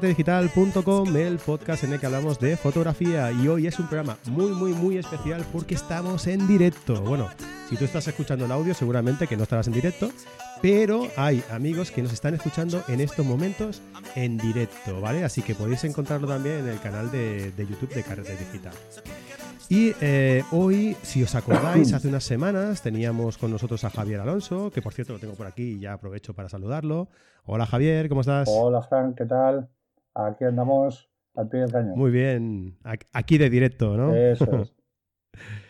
[0.00, 3.32] carretedigital.com, el podcast en el que hablamos de fotografía.
[3.32, 7.02] Y hoy es un programa muy, muy, muy especial porque estamos en directo.
[7.02, 7.28] Bueno,
[7.68, 10.08] si tú estás escuchando el audio, seguramente que no estarás en directo,
[10.62, 13.82] pero hay amigos que nos están escuchando en estos momentos
[14.14, 15.24] en directo, ¿vale?
[15.24, 18.74] Así que podéis encontrarlo también en el canal de, de YouTube de Carrete Digital.
[19.68, 24.70] Y eh, hoy, si os acordáis, hace unas semanas teníamos con nosotros a Javier Alonso,
[24.70, 27.08] que por cierto lo tengo por aquí y ya aprovecho para saludarlo.
[27.44, 28.48] Hola Javier, ¿cómo estás?
[28.48, 29.68] Hola Frank, ¿qué tal?
[30.18, 31.96] Aquí andamos al pie del cañón.
[31.96, 32.76] Muy bien,
[33.12, 34.14] aquí de directo, ¿no?
[34.14, 34.74] Eso es.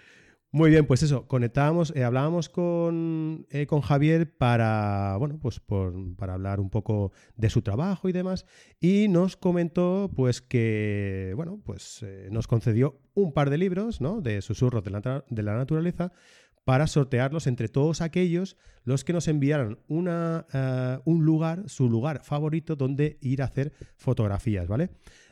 [0.50, 6.32] Muy bien, pues eso, conectábamos, eh, hablábamos con, eh, con, Javier para, bueno, pues para
[6.32, 8.46] hablar un poco de su trabajo y demás,
[8.80, 14.22] y nos comentó pues que, bueno, pues eh, nos concedió un par de libros, ¿no?
[14.22, 16.12] De susurros de la, de la naturaleza,
[16.68, 22.22] para sortearlos entre todos aquellos los que nos enviaran una, eh, un lugar, su lugar
[22.22, 24.90] favorito donde ir a hacer fotografías, ¿vale?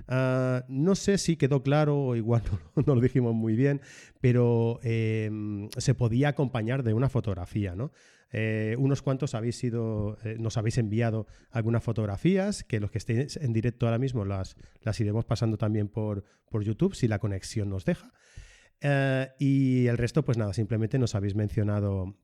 [0.09, 2.41] Ah, no sé si quedó claro, igual
[2.87, 3.83] no, lo dijimos muy bien,
[4.23, 7.93] pero em, se podía acompañar de una fotografía, ¿no?
[8.33, 13.37] Eh, unos cuantos habéis sido, eh, nos habéis enviado algunas fotografías, que los que estéis
[13.37, 17.69] en directo ahora mismo las, las iremos pasando también por, por YouTube, si la conexión
[17.69, 18.15] nos deja.
[18.81, 22.17] Eh, y el resto, pues nada, simplemente nos habéis mencionado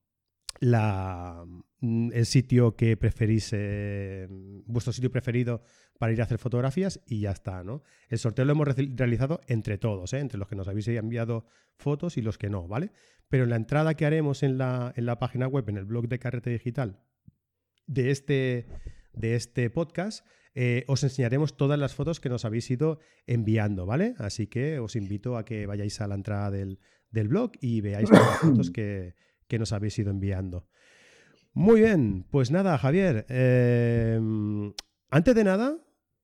[0.61, 1.45] la,
[1.81, 4.28] mm, el sitio que preferís, eh,
[4.67, 5.62] vuestro sitio preferido
[5.98, 7.83] para ir a hacer fotografías y ya está, ¿no?
[8.08, 10.19] El sorteo lo hemos realizado entre todos, ¿eh?
[10.19, 12.92] entre los que nos habéis enviado fotos y los que no, ¿vale?
[13.28, 16.08] Pero en la entrada que haremos en la, en la página web, en el blog
[16.08, 17.00] de Carrete Digital
[17.86, 18.67] de este,
[19.12, 24.14] de este podcast, eh, os enseñaremos todas las fotos que nos habéis ido enviando, ¿vale?
[24.19, 26.78] Así que os invito a que vayáis a la entrada del,
[27.11, 29.14] blog y veáis todas las fotos que,
[29.58, 30.67] nos habéis ido enviando.
[31.55, 33.27] Muy bien, pues nada, Javier.
[33.29, 34.73] Em,
[35.11, 35.79] antes de nada,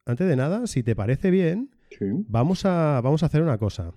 [0.06, 3.92] antes de nada, si te parece bien, vamos, a, vamos a hacer una cosa.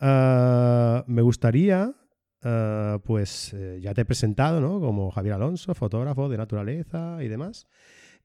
[0.00, 1.94] Ah, me gustaría,
[2.42, 4.80] ah, pues eh, ya te he presentado, ¿no?
[4.80, 7.66] Como Javier Alonso, fotógrafo de naturaleza y demás.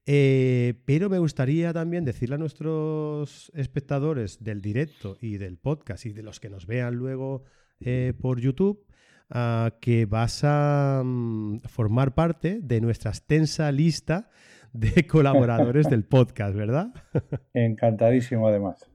[0.05, 6.13] Eh, pero me gustaría también decirle a nuestros espectadores del directo y del podcast y
[6.13, 7.43] de los que nos vean luego
[7.79, 8.83] eh, por YouTube
[9.29, 14.29] ah, que vas a mm, formar parte de nuestra extensa lista
[14.73, 16.87] de colaboradores del podcast, ¿verdad?
[17.53, 18.89] Encantadísimo además.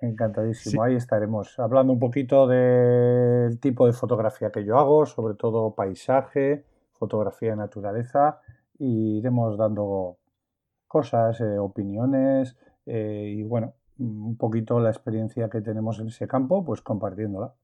[0.00, 0.82] Encantadísimo.
[0.82, 6.66] Ahí estaremos hablando un poquito del tipo de fotografía que yo hago, sobre todo paisaje,
[6.92, 8.40] fotografía de naturaleza
[8.78, 10.18] y iremos dando
[10.86, 16.64] cosas, eh, opiniones eh, y bueno, un poquito la experiencia que tenemos en ese campo,
[16.64, 17.54] pues compartiéndola.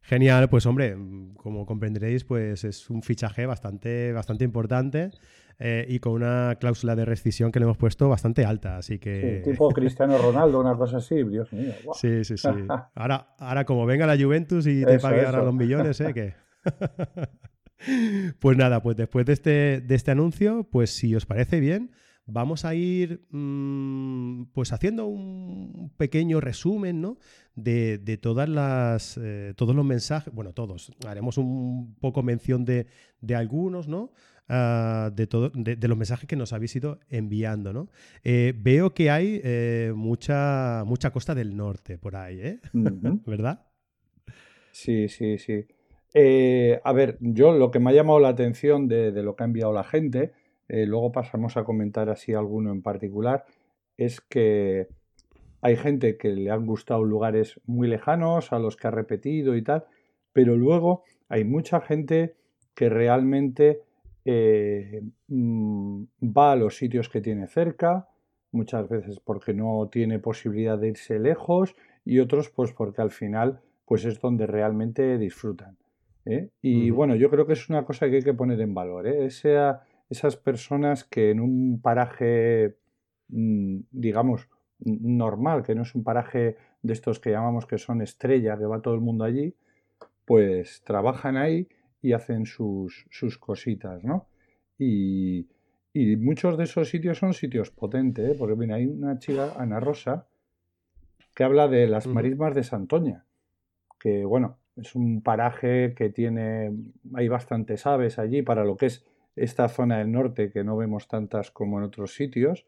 [0.00, 0.96] Genial, pues hombre,
[1.36, 5.10] como comprenderéis, pues es un fichaje bastante, bastante importante
[5.58, 9.42] eh, y con una cláusula de rescisión que le hemos puesto bastante alta, así que...
[9.44, 11.72] Sí, tipo Cristiano Ronaldo, una cosa así, Dios mío.
[11.94, 12.48] Sí, sí, sí.
[12.94, 16.14] Ahora, ahora como venga la Juventus y te pague ahora los millones, ¿eh?
[16.14, 16.34] Que...
[18.40, 21.92] Pues nada, pues después de este, de este anuncio, pues si os parece bien,
[22.28, 27.18] vamos a ir mm, pues haciendo un pequeño resumen ¿no?
[27.54, 32.86] de, todas las, eh, todos los mensajes, bueno, todos, haremos un poco mención de,
[33.34, 34.12] algunos, ¿no?
[34.50, 37.90] Ah, de, todo, de, los mensajes que nos habéis ido enviando, ¿no?
[38.24, 42.60] Eh, veo que hay eh, mucha, mucha costa del norte por ahí, ¿eh?
[43.26, 43.66] ¿Verdad?
[44.72, 45.66] Sí, sí, sí.
[46.14, 49.46] Eh, a ver, yo lo que me ha llamado la atención de, lo que ha
[49.46, 50.32] enviado la gente,
[50.68, 53.44] eh, luego pasamos a comentar así alguno en particular,
[53.96, 54.88] es que
[55.60, 59.62] hay gente que le han gustado lugares muy lejanos, a los que ha repetido y
[59.62, 59.84] tal,
[60.32, 62.36] pero luego hay mucha gente
[62.74, 63.82] que realmente
[64.24, 68.08] eh, mm, va a los sitios que tiene cerca,
[68.52, 71.74] muchas veces porque no tiene posibilidad de irse lejos
[72.04, 75.76] y otros pues porque al final pues es donde realmente disfrutan.
[76.24, 76.50] ¿Eh?
[76.60, 79.06] Y bueno, yo creo que es una cosa que hay que poner en valor.
[79.06, 79.26] ¿eh?
[79.26, 82.76] esas personas que en un paraje,
[83.28, 84.48] mm, digamos,
[84.80, 88.80] normal, que no es un paraje de estos que llamamos que son estrellas, que va
[88.80, 89.54] todo el mundo allí,
[90.24, 91.68] pues trabajan ahí
[92.00, 94.28] y hacen sus, sus cositas, ¿no?
[94.78, 95.48] Y,
[95.92, 98.36] y, muchos de esos sitios son sitios potentes, ¿eh?
[98.38, 100.26] porque mira, hay una chica, Ana Rosa,
[101.34, 103.24] que habla de las marismas de Santoña,
[103.98, 106.72] que bueno, es un paraje que tiene,
[107.14, 109.04] hay bastantes aves allí para lo que es
[109.36, 112.66] esta zona del norte que no vemos tantas como en otros sitios.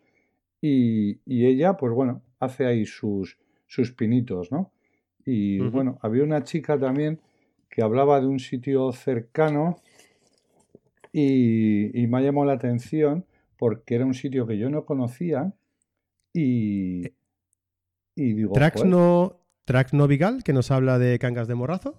[0.60, 4.72] Y, ella, pues bueno, hace ahí sus, sus pinitos, ¿no?
[5.24, 7.20] Y bueno, había una chica también
[7.68, 9.76] que hablaba de un sitio cercano
[11.12, 13.24] y, y me ha llamado la atención
[13.58, 15.52] porque era un sitio que yo no conocía
[16.32, 17.14] Y, Eh,
[18.14, 21.94] y digo, Trax no, Trax no Vigal, que nos habla de cangas de morrazo.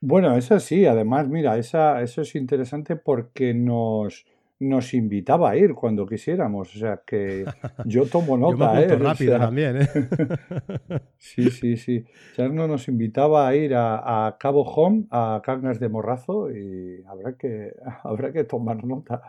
[0.00, 4.26] Bueno, esa sí, además, mira, esa, eso es interesante porque nos,
[4.60, 6.74] nos invitaba a ir cuando quisiéramos.
[6.76, 7.44] O sea que
[7.84, 8.92] yo tomo Yo me nota, ¿eh?
[8.92, 9.88] O rápido sea, también, ¿eh?
[11.18, 12.04] sí, sí, sí.
[12.36, 17.36] Charno nos invitaba a ir a, a Cabo Home, a Cangas de Morrazo, y habrá
[17.36, 17.72] que,
[18.04, 19.22] habrá que tomar nota.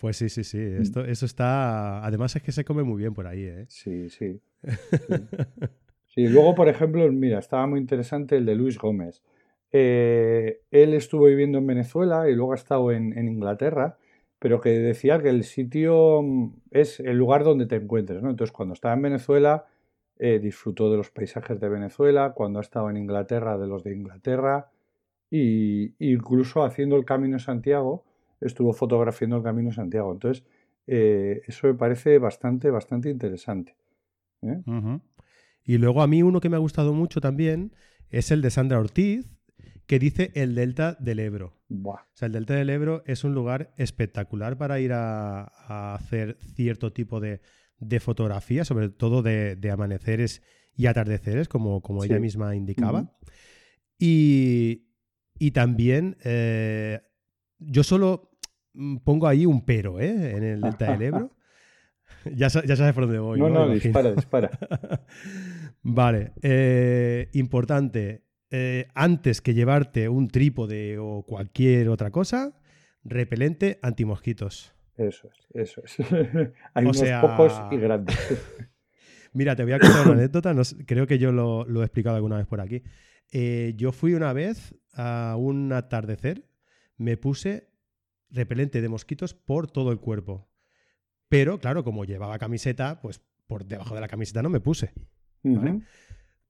[0.00, 0.60] Pues sí, sí, sí.
[0.60, 2.04] Esto, eso está.
[2.04, 3.64] Además es que se come muy bien por ahí, ¿eh?
[3.68, 4.40] Sí, sí.
[4.62, 5.14] Sí.
[6.14, 9.22] Sí, luego, por ejemplo, mira, estaba muy interesante el de Luis Gómez.
[9.72, 13.98] Eh, él estuvo viviendo en Venezuela y luego ha estado en, Inglaterra,
[14.38, 18.30] pero que decía que el sitio mm, es el lugar donde te encuentres, ¿no?
[18.30, 19.66] Entonces, cuando estaba en Venezuela,
[20.20, 23.94] eh, disfrutó de los paisajes de Venezuela, cuando ha estado en Inglaterra, de los de
[23.94, 24.70] Inglaterra,
[25.30, 28.04] y incluso haciendo el Camino de Santiago,
[28.40, 30.12] estuvo fotografiando el Camino de Santiago.
[30.12, 30.44] Entonces,
[30.86, 33.74] eh, eso me parece bastante, bastante interesante.
[35.64, 37.72] Y luego a mí uno que me ha gustado mucho también
[38.10, 39.26] es el de Sandra Ortiz,
[39.86, 41.58] que dice el Delta del Ebro.
[41.68, 42.02] Buah.
[42.02, 46.38] O sea, el Delta del Ebro es un lugar espectacular para ir a, a hacer
[46.54, 47.40] cierto tipo de,
[47.78, 50.42] de fotografía, sobre todo de, de amaneceres
[50.76, 52.08] y atardeceres, como, como Sí.
[52.10, 53.12] ella misma indicaba.
[53.98, 54.86] Y,
[55.38, 57.00] y también eh,
[57.58, 58.30] yo solo
[58.74, 60.32] mm, pongo ahí un pero ¿eh?
[60.36, 61.36] en el Delta del Ebro.
[62.24, 63.38] ya, ya sabes por dónde voy.
[63.38, 64.50] No, No, no, dispara, dispara.
[65.86, 72.58] Vale, eh, importante, eh, antes que llevarte un trípode o cualquier otra cosa,
[73.04, 74.74] repelente antimosquitos.
[74.96, 75.96] Eso es, eso es.
[76.74, 78.16] Hay O unos sea- pocos y grandes.
[79.34, 81.84] Mira, te voy a contar una anécdota, no sé, creo que yo lo, lo he
[81.84, 82.82] explicado alguna vez por aquí.
[83.32, 86.48] Eh, yo fui una vez a un atardecer,
[86.96, 87.68] me puse
[88.30, 90.48] repelente de mosquitos por todo el cuerpo.
[91.28, 94.92] Pero, claro, como llevaba camiseta, pues por debajo de la camiseta no me puse.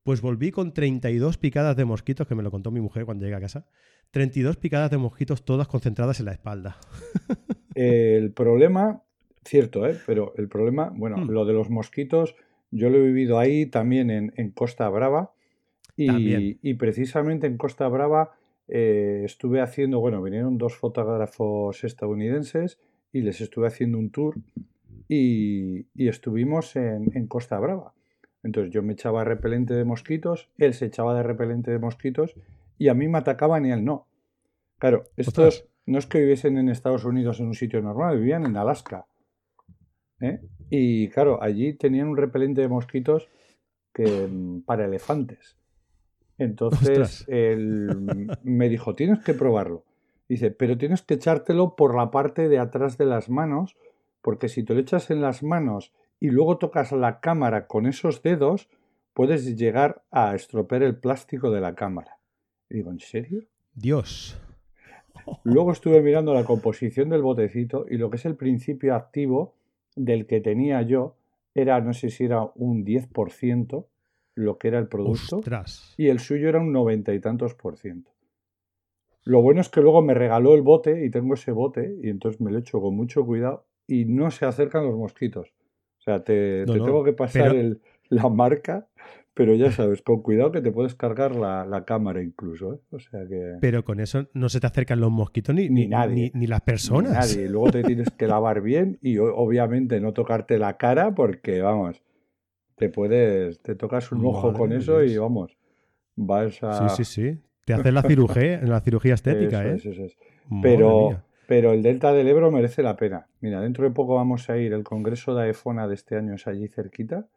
[0.03, 3.35] Pues volví con 32 picadas de mosquitos, que me lo contó mi mujer cuando llegué
[3.37, 3.65] a casa.
[4.11, 6.77] 32 picadas de mosquitos, todas concentradas en la espalda.
[7.75, 9.01] El problema,
[9.43, 9.97] cierto, ¿eh?
[10.05, 11.29] Pero el problema, bueno, Hmm.
[11.29, 12.35] lo de los mosquitos,
[12.71, 15.33] yo lo he vivido ahí también en, en Costa Brava.
[15.97, 18.31] Y, y precisamente en Costa Brava
[18.67, 22.79] eh, estuve haciendo, bueno, vinieron dos fotógrafos estadounidenses
[23.13, 24.35] y les estuve haciendo un tour
[25.07, 27.93] y, y estuvimos en, en Costa Brava.
[28.45, 32.35] Entonces yo me echaba repelente de mosquitos, él se echaba de repelente de mosquitos
[32.77, 34.05] y a mí me atacaban y él no.
[34.77, 35.69] Claro, estos Ostras.
[35.87, 39.07] no es que viviesen en Estados Unidos en un sitio normal, vivían en Alaska.
[40.21, 40.41] ¿eh?
[40.69, 43.27] Y claro, allí tenían un repelente de mosquitos
[43.91, 45.57] que, mm, para elefantes.
[46.37, 47.25] Entonces Ostras.
[47.27, 49.85] él me dijo, tienes que probarlo.
[50.29, 53.75] Dice, pero tienes que echártelo por la parte de atrás de las manos,
[54.21, 55.93] porque si te lo echas en las manos
[56.25, 58.67] y luego tocas la cámara con esos dedos,
[59.13, 62.17] puedes llegar a estropear el plástico de la cámara.
[62.67, 63.43] Y digo, ¿en serio?
[63.75, 64.35] Dios.
[65.43, 69.53] Luego estuve mirando la composición del botecito y lo que es el principio activo
[69.95, 71.15] del que tenía yo
[71.53, 73.85] era, no sé si era un 10%
[74.33, 75.93] lo que era el producto Ostras.
[75.95, 78.11] y el suyo era un noventa y tantos por ciento.
[79.23, 82.41] Lo bueno es que luego me regaló el bote y tengo ese bote y entonces
[82.41, 85.53] me lo echo con mucho cuidado y no se acercan los mosquitos.
[86.07, 88.87] O sea, te, No, te no, tengo que pasar pero- el- la marca,
[89.33, 92.75] pero ya sabes, con cuidado que te puedes cargar la, la cámara incluso.
[92.75, 92.79] ¿eh?
[92.91, 93.55] O sea que...
[93.59, 96.31] Pero con eso no se te acercan los mosquitos ni, Ni ni, nadie.
[96.33, 97.11] ni- ni las Ni personas.
[97.11, 97.49] Nadie.
[97.49, 102.03] Luego te tienes que lavar bien y obviamente no tocarte la cara porque, vamos,
[102.75, 105.57] te puedes, te tocas un ojo Madre con eso y vamos,
[106.15, 106.89] vas a...
[106.89, 107.39] Sí, sí, sí.
[107.65, 109.75] Te haces la cirugía, la cirugía estética, Eso ¿eh?
[109.75, 110.17] es, eso es.
[110.47, 111.23] Madre Pero.
[111.47, 113.27] Pero el Delta del Ebro merece la pena.
[113.41, 116.47] Mira, dentro de poco vamos a ir, el Congreso de AEFONA de este año es
[116.47, 117.27] allí cerquita,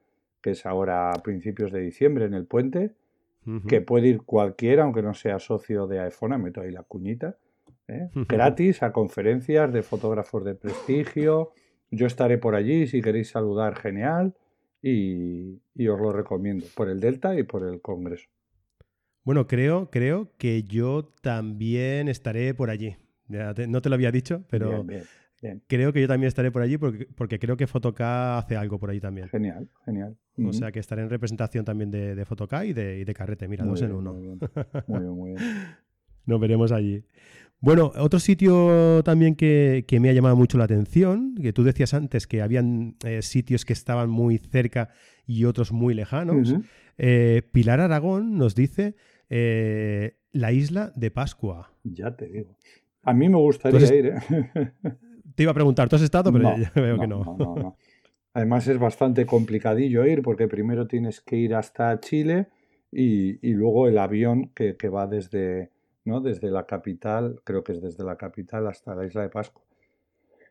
[0.40, 2.92] que es ahora a principios de diciembre en el puente,
[3.66, 7.38] que puede ir cualquiera, aunque no sea socio de AEFONA, meto ahí la cuñita,
[7.88, 8.10] ¿eh?
[8.28, 11.52] Gratis a conferencias de fotógrafos de prestigio.
[11.90, 14.34] Yo estaré por allí, si queréis saludar, genial,
[14.82, 18.28] y, y os lo recomiendo, por el Delta y por el Congreso.
[19.24, 22.96] Bueno, creo, creo que yo también estaré por allí.
[23.28, 25.02] Ya te- no te lo había dicho, pero Bien, bien,
[25.42, 25.62] bien.
[25.66, 28.90] creo que yo también estaré por allí porque, porque creo que Fotoca hace algo por
[28.90, 29.28] allí también.
[29.28, 30.16] Genial, genial.
[30.44, 32.26] O sea que estaré en representación también de, de
[32.66, 33.49] y de, y de Carrete.
[33.49, 34.12] Mira, Muy dos en uno.
[34.14, 34.38] Muy bien,
[34.87, 35.35] muy bien, muy.
[36.26, 37.04] Nos veremos allí.
[37.61, 41.92] Bueno, otro sitio también que, que me ha llamado mucho la atención, que tú decías
[41.92, 44.90] antes que habían eh, sitios que estaban muy cerca
[45.26, 46.54] y otros muy lejanos.
[46.99, 48.94] Eh, Pilar Aragón nos dice
[49.28, 51.73] eh, la isla de Pascua.
[51.82, 52.56] Ya te digo.
[53.08, 54.06] A mí me gustaría Entonces- ir,
[54.54, 54.72] ¿eh?
[55.34, 56.32] Te iba a preguntar, ¿tú has estado?
[56.32, 57.24] Pero No, ya veo que no.
[57.24, 57.76] no, no, no.
[58.34, 62.48] Además es bastante complicadillo ir porque primero tienes que ir hasta Chile
[62.92, 65.70] y, y luego el avión que, que, va desde,
[66.04, 66.20] ¿no?
[66.20, 69.62] desde la capital, creo que es desde la capital hasta la isla de Pascua.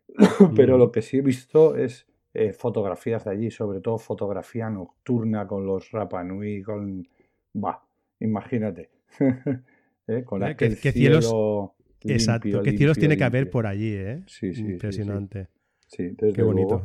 [0.55, 5.45] Pero lo que sí he visto es eh, fotografías de allí, sobre todo fotografía nocturna
[5.47, 7.07] con los Rapa Nui, con...
[7.55, 7.83] Va,
[8.19, 8.89] imagínate.
[10.07, 10.23] ¿Eh?
[10.23, 11.71] Con ¿Qué, cielo cielos...
[12.03, 14.21] Exacto, qué cielos tiene que haber por allí, ¿eh?
[14.27, 14.61] Sí, sí.
[14.61, 15.47] Impresionante.
[15.87, 16.83] Sí, desde qué bonito.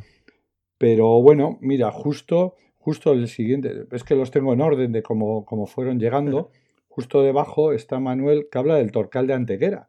[0.78, 5.44] Pero bueno, mira, justo, justo el siguiente, es que los tengo en orden de cómo,
[5.44, 6.50] cómo fueron llegando.
[6.88, 9.88] Justo debajo está Manuel que habla del Torcal de Antequera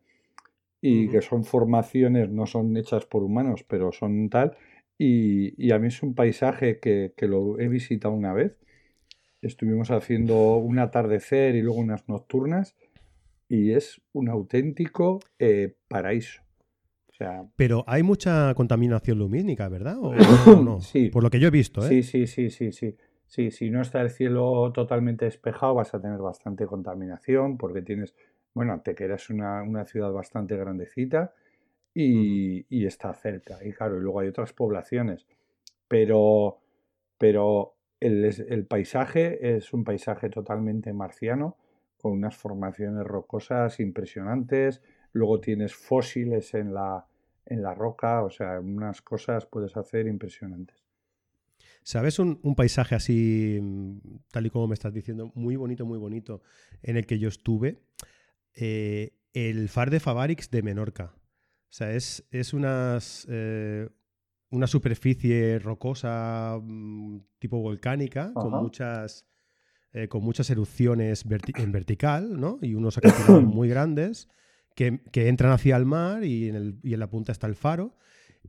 [0.80, 4.58] y que son formaciones, no son hechas por humanos, pero son tal.
[4.98, 8.58] Y, y a mí es un paisaje que, que, lo he visitado una vez.
[9.42, 12.76] Estuvimos haciendo un atardecer y luego unas nocturnas
[13.54, 16.42] y es un auténtico eh, paraíso.
[17.56, 19.98] Pero hay mucha contaminación lumínica, ¿verdad?
[20.02, 20.82] ¿O, no?
[20.82, 21.10] Sí.
[21.10, 21.88] Por lo que yo he visto, ¿eh?
[21.88, 22.98] Sí, sí, sí, sí, sí.
[23.28, 28.16] Sí, si no está el cielo totalmente despejado vas a tener bastante contaminación porque tienes,
[28.56, 31.34] bueno, Antequera es una, una ciudad bastante grandecita
[31.94, 33.64] y, y, está cerca.
[33.64, 35.28] Y claro, y luego hay otras poblaciones.
[35.88, 36.60] Pero,
[37.20, 41.58] pero el, el paisaje es un paisaje totalmente marciano
[42.04, 44.82] con unas formaciones rocosas impresionantes.
[45.14, 47.06] Luego tienes fósiles en la,
[47.46, 50.84] en la roca, o sea, unas cosas puedes hacer impresionantes.
[51.82, 54.00] ¿Sabes un, paisaje así, mm,
[54.32, 56.42] tal y como me estás diciendo, muy bonito, muy bonito,
[56.82, 57.80] en el que yo estuve?
[58.54, 61.14] Eh, el Far de Favarix de Menorca.
[61.16, 63.88] O sea, es, es unas, eh,
[64.50, 69.26] una superficie rocosa mm, tipo volcánica, con muchas,
[69.94, 71.24] eh, con muchas erupciones
[71.56, 72.58] en vertical, ¿no?
[72.62, 74.28] Y unos acantilados muy grandes
[74.76, 77.94] que, entran hacia el mar y en, la punta está el faro.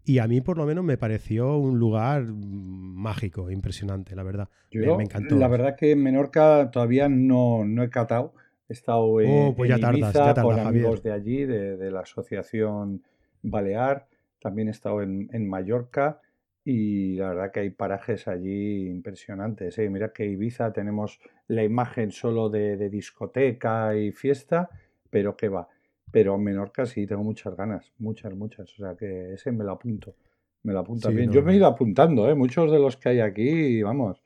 [0.04, 4.48] Y a mí, por lo menos, me pareció un lugar mágico, impresionante, la verdad.
[4.72, 5.36] me, encantó.
[5.36, 8.34] La verdad que en Menorca todavía no, no he catado.
[8.68, 13.02] He estado en, oh, pues Ibiza con amigos de allí, de, la Asociación
[13.42, 14.08] Balear.
[14.40, 16.20] También he estado en, Mallorca
[16.64, 19.78] y la verdad que hay parajes allí impresionantes.
[19.78, 19.90] ¿eh?
[19.90, 24.70] Mira que Ibiza tenemos la imagen solo de, de discoteca y fiesta,
[25.10, 25.68] pero que va.
[26.10, 28.72] Pero Menorca sí tengo muchas ganas, muchas, muchas.
[28.72, 30.14] O sea que ese me lo apunto.
[30.62, 31.30] Me lo apunta bien.
[31.30, 32.34] Yo me he ido apuntando, ¿eh?
[32.34, 34.22] Muchos de los que hay aquí, vamos.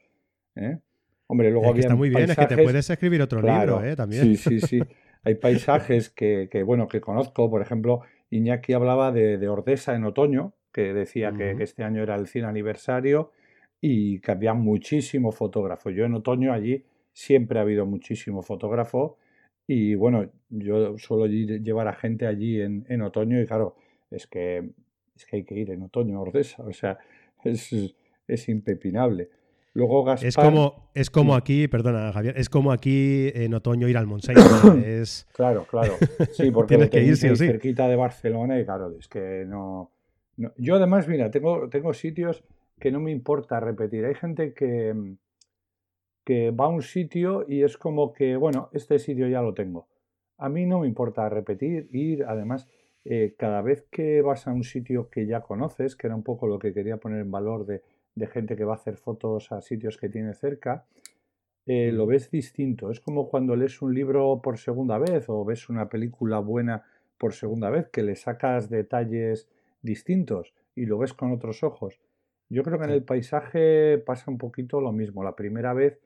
[0.55, 0.79] ¿eh?
[1.27, 3.97] Hombre, luego Está muy bien, es que te puedes escribir otro libro, ¿eh?
[3.97, 4.23] También.
[4.23, 4.81] Sí, sí, sí.
[5.25, 7.51] Hay paisajes que, que, bueno, que conozco.
[7.51, 12.03] Por ejemplo, Iñaki hablaba de, de Ordesa en otoño, que decía que, que, este año
[12.03, 13.33] era el 100 aniversario
[13.81, 15.91] y que había muchísimo fotógrafo.
[15.91, 19.19] Yo en otoño allí siempre ha habido muchísimo fotógrafo
[19.67, 23.77] y bueno, yo suelo llevar a gente allí en, en otoño y claro,
[24.11, 24.71] es que,
[25.15, 26.99] es que hay que ir en otoño a Ordesa, o sea,
[27.45, 27.95] es,
[28.27, 29.29] es impepinable.
[29.75, 33.97] Luego Gaspar, es como, es como aquí, perdona Javier, es como aquí en otoño ir
[33.97, 34.41] al Montseny.
[34.85, 35.29] Es...
[35.35, 35.95] Claro, claro.
[36.33, 39.93] Sí, porque tienes que ir sí, cerquita de Barcelona y claro, es que no,
[40.39, 42.45] no, Yo además, mira, tengo, tengo sitios
[42.81, 44.05] que no me importa repetir.
[44.07, 44.95] Hay gente que,
[46.25, 49.89] que va a un sitio y es como que, bueno, este sitio ya lo tengo.
[50.39, 52.69] A mí no me importa repetir, ir, además,
[53.05, 56.47] eh, cada vez que vas a un sitio que ya conoces, que era un poco
[56.47, 57.83] lo que quería poner en valor de,
[58.15, 60.87] de gente que va a hacer fotos a sitios que tiene cerca,
[61.67, 62.91] eh, lo ves distinto.
[62.91, 66.85] Es como cuando lees un libro por segunda vez o ves una película buena
[67.19, 69.49] por segunda vez, que le sacas detalles
[69.83, 72.01] distintos y lo ves con otros ojos.
[72.49, 75.23] Yo creo que en el paisaje pasa un poquito lo mismo.
[75.23, 76.01] La primera vez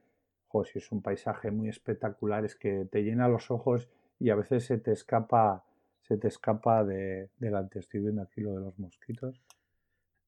[0.65, 3.89] si es un paisaje muy espectacular, es que te llena los ojos
[4.19, 5.65] y a veces se te escapa,
[6.03, 7.79] se te escapa de, delante.
[7.79, 9.41] Estoy viendo aquí lo de los mosquitos.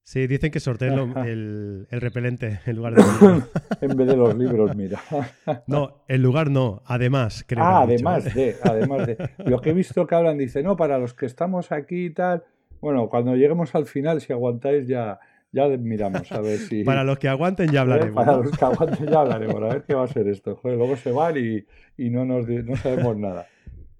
[0.03, 0.93] Sí, dicen que sorteen
[1.25, 3.01] el, el, repelente en lugar de
[3.81, 4.99] En vez de los libros, mira.
[5.67, 7.63] no, en lugar no, además, creo.
[7.63, 9.29] Ah, además de, además de.
[9.45, 12.43] Lo que he visto que hablan, dice, no, para los que estamos aquí y tal.
[12.85, 15.19] Bueno, cuando lleguemos al final, si aguantáis, ya,
[15.51, 16.83] ya miramos a ver si.
[16.83, 18.13] Para los que aguanten ya hablaremos.
[18.23, 20.59] Para los que aguanten ya hablaremos, a ver qué va a ser esto.
[20.63, 21.65] luego se van y,
[21.97, 23.47] y no, nos, no sabemos nada.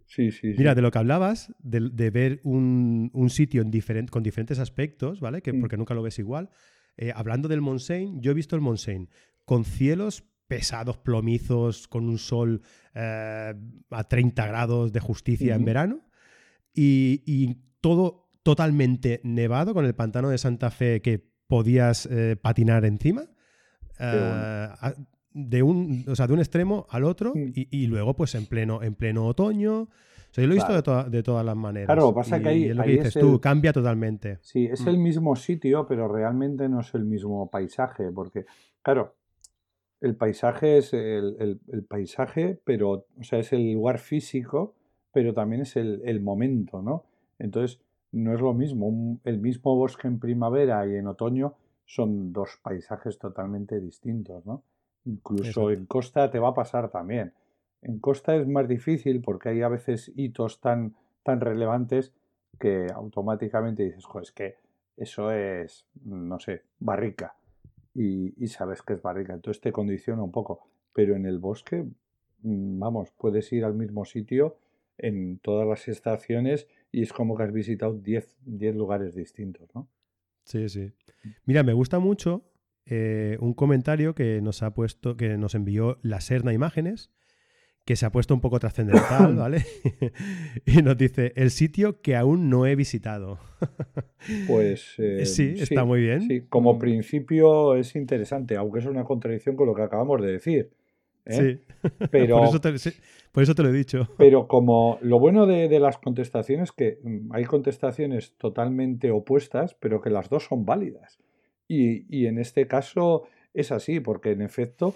[0.05, 4.11] Sí, sí, Mira, de lo que hablabas, de, de ver un, un sitio en diferent,
[4.11, 5.41] con diferentes aspectos, ¿vale?
[5.41, 5.61] Que, mm.
[5.61, 6.51] Porque nunca lo ves igual.
[6.95, 9.09] Eh, hablando del Montseny, yo he visto el Montseny
[9.45, 12.61] con cielos pesados, plomizos, con un sol
[12.93, 13.51] eh,
[13.89, 16.05] a 30 grados de justicia en verano
[16.71, 22.85] y, y, todo totalmente nevado con el pantano de Santa Fe que podías eh, patinar
[22.85, 23.23] encima.
[23.99, 24.67] Eh,
[25.33, 28.93] de un, o sea, de un extremo al otro y, luego pues en pleno, en
[28.93, 29.81] pleno otoño.
[29.81, 31.87] O yo lo he visto de, todas las maneras.
[31.87, 32.65] Claro, pasa que ahí.
[32.65, 34.37] es lo que dices tú, cambia totalmente.
[34.41, 35.01] Sí, es el mm.
[35.01, 38.45] mismo sitio, pero realmente no es el mismo paisaje, porque,
[38.83, 39.15] claro,
[40.01, 41.59] el paisaje es el,
[41.89, 44.75] paisaje, pero, o sea, es el lugar físico,
[45.11, 47.05] pero también es el, momento, ¿no?
[47.39, 47.79] Entonces,
[48.15, 49.19] no es lo mismo.
[49.25, 51.55] el mismo bosque en primavera y en otoño
[51.85, 54.63] son dos paisajes totalmente distintos, ¿no?
[55.03, 57.33] Incluso en costa te va a pasar también.
[57.81, 62.13] En costa es más difícil porque hay a veces hitos tan, tan relevantes
[62.57, 64.55] que automáticamente dices, jo, es que
[64.95, 67.35] eso es, no sé, barrica.
[67.93, 69.33] Y, y, sabes que es barrica.
[69.33, 70.61] Entonces te condiciona un poco.
[70.93, 71.85] Pero en el bosque,
[72.43, 74.57] mm, vamos, puedes ir al mismo sitio
[74.97, 78.37] en todas las estaciones y es como que has visitado 10
[78.73, 79.89] lugares distintos, ¿no?
[80.45, 80.93] Sí, sí.
[81.43, 82.49] Mira, me gusta mucho
[82.85, 87.11] eh, un comentario que nos ha puesto, que nos envió la Serna Imágenes,
[87.83, 89.65] que se ha puesto un poco trascendental, ¿vale?
[90.65, 93.39] y nos dice, el sitio que aún no he visitado.
[94.47, 96.21] pues eh, sí, está muy bien.
[96.21, 100.71] Sí, como principio es interesante, aunque es una contradicción con lo que acabamos de decir.
[101.25, 101.33] ¿Eh?
[101.33, 101.89] Sí.
[102.11, 104.07] Pero, por, eso te, lo he dicho.
[104.17, 109.75] Pero como lo bueno de, de las contestaciones es que mm, hay contestaciones totalmente opuestas,
[109.75, 111.19] pero que las dos son válidas.
[111.67, 114.93] Y, y en este caso es así, porque en efecto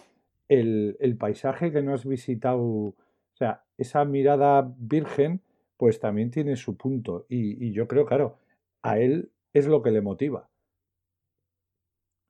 [0.48, 2.96] el, el, paisaje que no has visitado, o
[3.34, 5.42] sea, esa mirada virgen,
[5.78, 7.26] pues también tiene su punto.
[7.30, 8.38] Y, y yo creo, claro,
[8.82, 10.50] a él es lo que le motiva.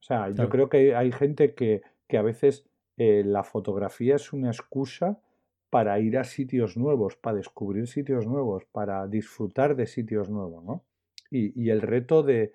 [0.02, 2.69] O sea, yo creo que hay gente que, que a veces
[3.00, 5.22] eh, la fotografía es una excusa
[5.70, 10.84] para ir a sitios nuevos, para descubrir sitios nuevos, para disfrutar de sitios nuevos, ¿no?
[11.32, 12.52] Y, el reto de,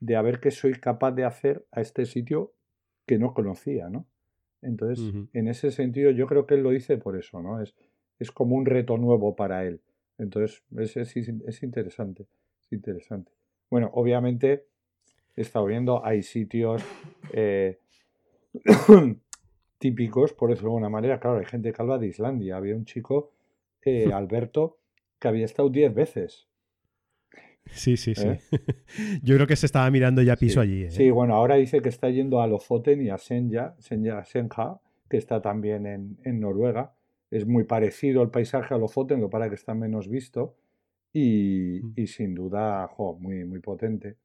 [0.00, 2.54] de, a ver qué soy capaz de hacer a este sitio
[3.06, 4.06] que no conocía, ¿no?
[4.62, 7.62] Entonces, en ese sentido, yo creo que él lo dice por eso, ¿no?
[7.62, 7.76] Es,
[8.18, 9.80] es como un reto nuevo para él.
[10.18, 12.26] Entonces, es, es, es interesante,
[12.62, 13.30] es interesante.
[13.70, 14.66] Bueno, obviamente,
[15.36, 16.82] he estado viendo, hay sitios
[17.32, 17.78] eh,
[19.84, 21.20] típicos, por decirlo de alguna manera.
[21.20, 22.56] Claro, hay gente calva de Islandia.
[22.56, 23.32] Había un chico,
[23.82, 24.78] eh, Alberto,
[25.18, 26.48] que había estado 10 veces.
[27.66, 28.28] Sí, sí, sí.
[28.28, 28.40] ¿Eh?
[29.22, 30.84] Yo creo que se estaba mirando ya piso allí.
[30.84, 30.90] ¿eh?
[30.90, 35.18] Sí, bueno, ahora dice que está yendo a Lofoten y a Senja, Senja, Senja que
[35.18, 36.94] está también en, en, Noruega.
[37.30, 40.56] Es muy parecido el paisaje a Lofoten, lo para que está menos visto.
[41.12, 41.92] Y, mm.
[41.96, 44.16] y sin duda, jo, muy, muy potente.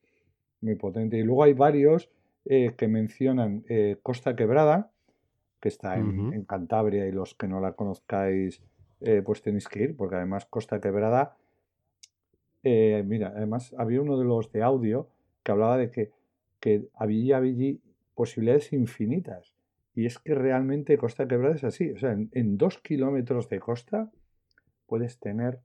[0.61, 1.17] Muy potente.
[1.17, 2.09] Y luego hay varios
[2.45, 3.63] que mencionan
[4.01, 4.91] Costa Quebrada,
[5.59, 8.61] que está en, Cantabria y los que no la conozcáis,
[9.01, 11.37] eh, pues tenéis que ir, porque además Costa Quebrada,
[12.63, 15.09] eh, mira, además había uno de los de audio
[15.43, 16.11] que hablaba de que,
[16.59, 17.81] que había allí
[18.15, 19.53] posibilidades infinitas.
[19.95, 21.91] Y es que realmente Costa Quebrada es así.
[21.91, 24.11] O sea, en, dos kilómetros de costa
[24.87, 25.59] puedes tener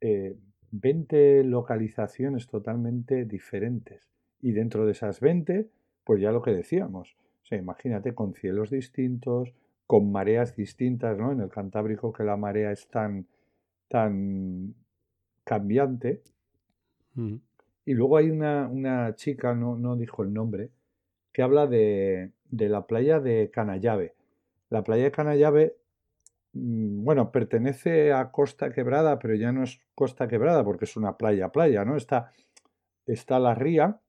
[0.00, 4.08] 20 eh, localizaciones totalmente diferentes.
[4.40, 5.68] Y dentro de esas 20,
[6.04, 7.16] pues ya lo que decíamos,
[7.48, 9.54] sea, imagínate con cielos distintos,
[9.86, 11.32] con mareas distintas, ¿no?
[11.32, 13.26] En el Cantábrico que la marea es tan,
[13.88, 14.74] tan
[15.44, 16.22] cambiante.
[17.14, 17.36] Mm.
[17.86, 20.70] Y luego hay una, una chica, no, no, dijo el nombre,
[21.32, 24.14] que habla de, de la playa de Canallave.
[24.68, 25.76] La playa de Canallave,
[26.52, 31.16] mm, bueno, pertenece a Costa Quebrada, pero ya no es Costa Quebrada porque es una
[31.16, 31.96] playa, playa, ¿no?
[31.96, 32.30] Está,
[33.06, 34.00] está la ría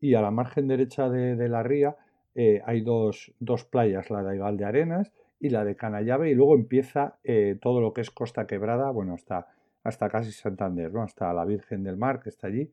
[0.00, 1.96] y a la margen derecha de, de la ría
[2.34, 7.18] eh, hay dos, dos, playas, la de Valdearenas y la de Canallave, y luego empieza
[7.24, 9.48] eh, todo lo que es Costa Quebrada, bueno, hasta,
[9.82, 11.02] hasta casi Santander, ¿no?
[11.02, 12.70] hasta la Virgen del Mar que está allí.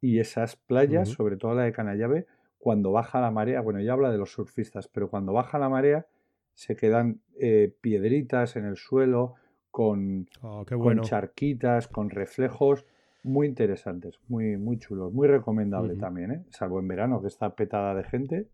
[0.00, 2.26] Y esas playas, sobre todo la de Canallave,
[2.58, 6.06] cuando baja la marea, bueno, ya habla de los surfistas, pero cuando baja la marea
[6.52, 9.34] se quedan eh, piedritas en el suelo,
[9.70, 12.86] con, oh, con, charquitas, con reflejos
[13.24, 16.44] muy interesantes, muy, muy chulos, muy recomendable también, ¿eh?
[16.50, 18.46] salvo en verano que está petada de gente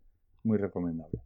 [0.43, 1.21] muy recomendable.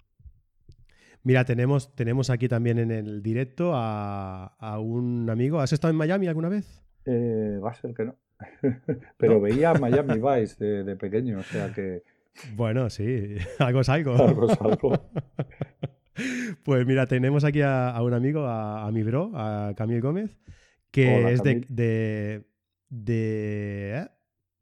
[1.26, 5.60] Mira, tenemos, tenemos aquí también en el directo a, un amigo.
[5.60, 6.84] ¿Has estado en Miami alguna vez?
[7.06, 8.16] Eh, va a ser que no.
[9.18, 12.04] Pero veía Miami Vice de, pequeño, o sea que.
[12.56, 14.14] Bueno, sí, algo es algo.
[14.16, 14.92] Algo es algo.
[16.64, 20.38] Pues mira, tenemos aquí a, un amigo, a, mi bro, a Camil Gómez,
[20.92, 22.46] que es de, de,
[22.90, 24.08] de,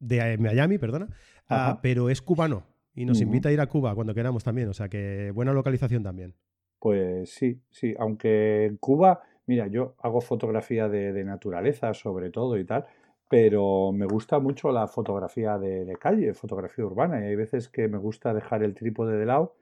[0.00, 1.08] de, Miami, perdona,
[1.48, 2.73] ah, pero es cubano.
[2.94, 6.02] Y nos invita a ir a Cuba cuando queramos también, o sea que buena localización
[6.02, 6.34] también.
[6.78, 12.64] Pues sí, sí, aunque en Cuba, mira, yo hago fotografía de, naturaleza sobre todo y
[12.64, 12.86] tal,
[13.28, 17.98] pero me gusta mucho la fotografía de, calle, fotografía urbana, y hay veces que me
[17.98, 19.56] gusta dejar el trípode de lado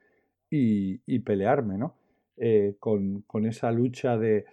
[0.49, 1.95] y, pelearme, ¿no?
[2.37, 4.45] Eh, con, esa lucha de,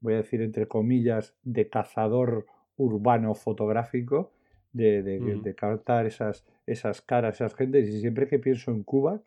[0.00, 4.32] voy a decir entre comillas, de cazador urbano fotográfico,
[4.76, 7.88] de, de, captar esas, esas caras, esas gentes.
[7.88, 9.20] Y siempre que pienso en Cuba,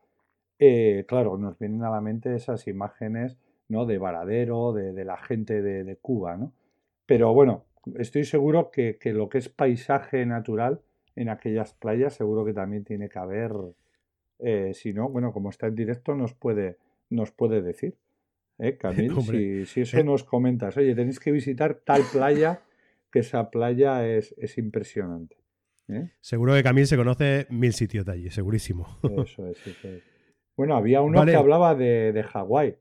[0.60, 3.86] eh, claro, nos vienen a la mente esas imágenes ¿no?
[3.86, 6.38] de Varadero, de, la gente de, Cuba.
[6.38, 6.54] ¿no?
[7.06, 7.66] Pero bueno,
[7.98, 10.82] estoy seguro que, que, lo que es paisaje natural
[11.16, 13.52] en aquellas playas, seguro que también tiene que haber.
[14.40, 16.78] Eh, si no, bueno, como está en directo, nos puede,
[17.10, 17.96] nos puede decir.
[18.58, 19.14] ¿Eh, Camil?
[19.66, 22.62] si, eso nos comentas, oye, tenéis que visitar tal playa,
[23.12, 25.39] que esa playa es, es impresionante.
[25.90, 26.12] ¿Eh?
[26.22, 28.88] Seguro que Camil se conoce mil sitios de allí, segurísimo.
[29.04, 30.04] Eso es, eso es.
[30.56, 32.76] Bueno, había uno que hablaba de, de Hawái,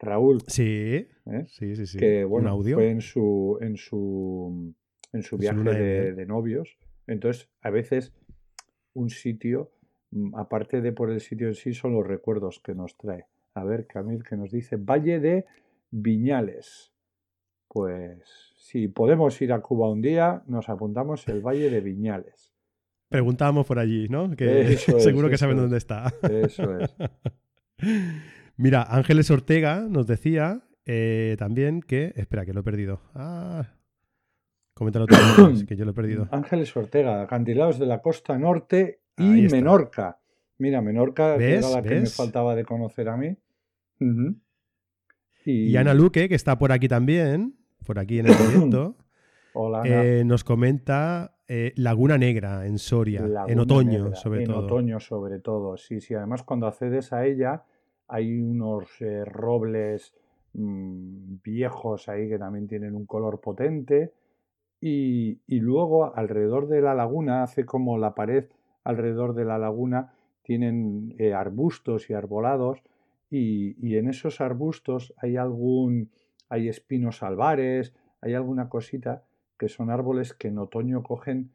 [0.00, 0.42] Raúl.
[0.48, 1.44] Sí, ¿eh?
[1.46, 1.98] sí, sí, sí.
[1.98, 4.74] Que bueno, fue en su, en su,
[5.12, 6.76] en su viaje de, de novios.
[7.06, 8.12] Entonces, a veces
[8.94, 9.70] un sitio,
[10.10, 13.26] mm, aparte de por el sitio en sí, son los recuerdos que nos trae.
[13.54, 15.44] A ver, Camil, que nos dice Valle de
[15.90, 16.92] Viñales.
[17.68, 22.49] Pues si podemos ir a Cuba un día, nos apuntamos el Valle de Viñales.
[23.10, 24.34] Preguntábamos por allí, ¿no?
[24.36, 26.14] Que seguro que saben dónde está.
[26.22, 26.94] Eso es.
[28.56, 32.12] Mira, Ángeles Ortega nos decía eh, también que.
[32.14, 33.00] Espera, que lo he perdido.
[33.14, 33.66] Ah.
[34.74, 35.16] Coméntalo tú,
[35.68, 36.28] que yo lo he perdido.
[36.30, 40.20] Ángeles Ortega, acantilados de la costa norte y Menorca.
[40.58, 43.36] Mira, Menorca, que era la que me faltaba de conocer a mí.
[45.44, 45.76] y...
[45.76, 48.96] Ana Luque, que está por aquí también, por aquí en el proyecto,
[49.84, 54.58] eh, nos comenta eh, Laguna Negra en Soria, en otoño sobre todo.
[54.58, 56.14] En otoño sobre todo, sí, sí.
[56.14, 57.64] Además, cuando accedes a ella,
[58.08, 60.14] hay unos eh, robles
[60.54, 64.12] mm, viejos ahí que también tienen un color potente.
[64.82, 68.46] Y, y, luego alrededor de la laguna, hace como la pared
[68.82, 72.82] alrededor de la laguna, tienen eh, arbustos y arbolados
[73.30, 76.10] y, en esos arbustos hay algún,
[76.48, 79.22] hay espinos albares, hay alguna cosita
[79.60, 81.50] que son árboles que en otoño cogen,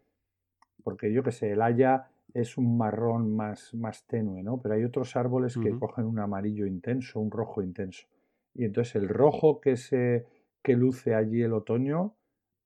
[0.84, 4.62] porque yo que sé, el haya es un marrón más, más tenue, ¿no?
[4.62, 8.06] Pero hay otros árboles que cogen un amarillo intenso, un rojo intenso.
[8.54, 10.28] Y entonces el rojo que se
[10.62, 12.14] que luce allí el otoño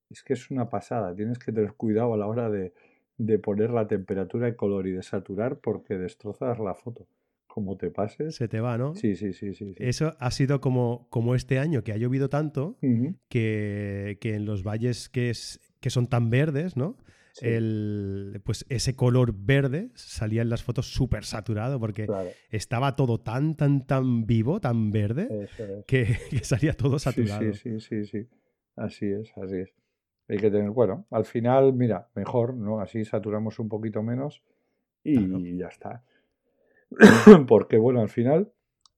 [0.10, 1.16] es que es una pasada.
[1.16, 2.74] Tienes que tener cuidado a la hora de,
[3.18, 7.08] de poner la temperatura de color y de saturar porque destrozas la foto.
[7.50, 8.36] Como te pases.
[8.36, 8.94] Se te va, ¿no?
[8.94, 9.56] Sí, sí, sí.
[9.56, 12.78] sí, Eso ha sido como, como este año que ha llovido tanto
[13.28, 16.96] que, que, en los valles que, es, que son tan verdes, ¿no?
[17.42, 22.08] El, pues ese color verde salía en las fotos súper saturado porque
[22.52, 25.50] estaba todo tan, tan, tan vivo, tan verde,
[25.88, 27.52] que, que, salía todo saturado.
[27.54, 28.28] Sí, sí, sí, sí,
[28.76, 29.74] Así es, así es.
[30.28, 32.80] Hay que tener, bueno, al final, mira, mejor, ¿no?
[32.80, 34.44] Así saturamos un poquito menos
[35.04, 36.04] y ya está.
[37.48, 38.52] Porque, bueno, al final,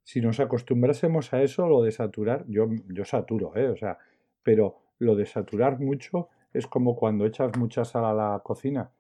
[0.04, 3.70] si nos acostumbrásemos a eso, lo de saturar, yo, yo saturo, ¿eh?
[3.70, 3.98] O sea,
[4.44, 8.92] pero lo de saturar mucho es como cuando echas mucha sal a la cocina,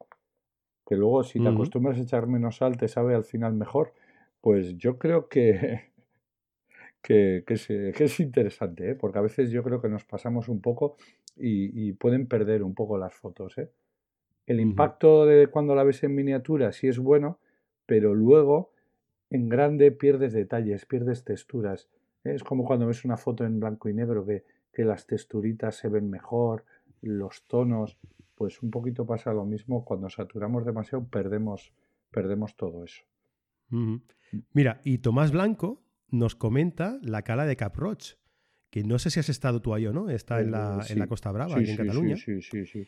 [0.86, 3.93] que luego si te acostumbras a echar menos sal te sabe al final mejor.
[4.41, 5.91] Pues yo creo que,
[7.01, 8.95] que, que, es, que es, interesante, ¿eh?
[8.95, 10.97] porque a veces yo creo que nos pasamos un poco
[11.38, 13.58] y, pueden perder un poco las fotos.
[13.58, 13.69] ¿eh?
[14.45, 17.39] El impacto de cuando la ves en miniatura sí es bueno,
[17.86, 18.71] pero luego
[19.31, 21.89] en grande pierdes detalles, pierdes texturas.
[22.23, 22.33] ¿eh?
[22.35, 25.89] Es como cuando ves una foto en blanco y negro que, que las texturitas se
[25.89, 26.65] ven mejor,
[27.01, 27.97] los tonos,
[28.35, 31.73] pues un poquito pasa lo mismo, cuando saturamos demasiado perdemos,
[32.11, 33.01] perdemos todo eso.
[34.53, 38.17] Mira, y Tomás Blanco nos comenta la cala de Caproch
[38.69, 41.07] que no sé si has estado tú ahí o no, está en, la, en la
[41.07, 42.15] Costa Brava, en Cataluña.
[42.15, 42.87] Sí, sí, sí,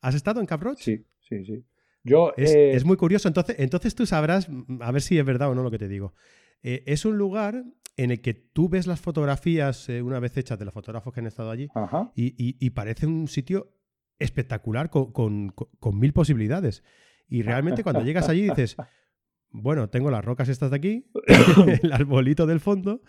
[0.00, 1.64] ¿Has estado en Cap Sí, sí, sí.
[2.06, 5.24] Yo, es, eh, es, muy curioso, entonces, entonces tú sabrás, mm, a ver si es
[5.24, 6.14] verdad o no lo que te digo.
[6.62, 7.64] Eh, es un lugar
[7.96, 11.20] en el que tú ves las fotografías eh, una vez hechas de los fotógrafos que
[11.20, 11.68] han estado allí
[12.14, 13.72] y, y, parece un sitio
[14.18, 16.84] espectacular con, con, con, mil posibilidades.
[17.28, 18.76] Y realmente cuando llegas allí dices,
[19.50, 21.10] bueno, tengo las rocas estas de aquí,
[21.82, 23.00] el arbolito del fondo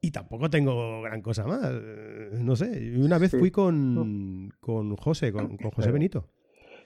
[0.00, 1.72] y tampoco tengo gran cosa más.
[2.32, 2.92] No sé.
[2.96, 6.28] Una vez fui con, con José, con, José Benito.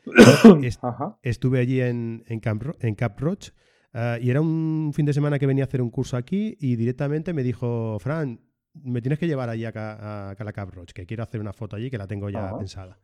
[1.23, 3.53] estuve allí en, en, Camp, en Cap Roche
[3.93, 6.77] ah, y era un fin de semana que venía a hacer un curso aquí y
[6.77, 8.41] directamente me dijo, Fran,
[8.75, 11.77] me tienes que llevar allí a, a, la Cap Roche, que quiero hacer una foto
[11.77, 12.99] allí que la tengo ya pensada.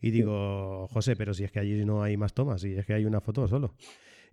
[0.00, 2.94] Y digo, José, pero si es que allí no hay más tomas, si es que
[2.94, 3.74] hay una foto solo.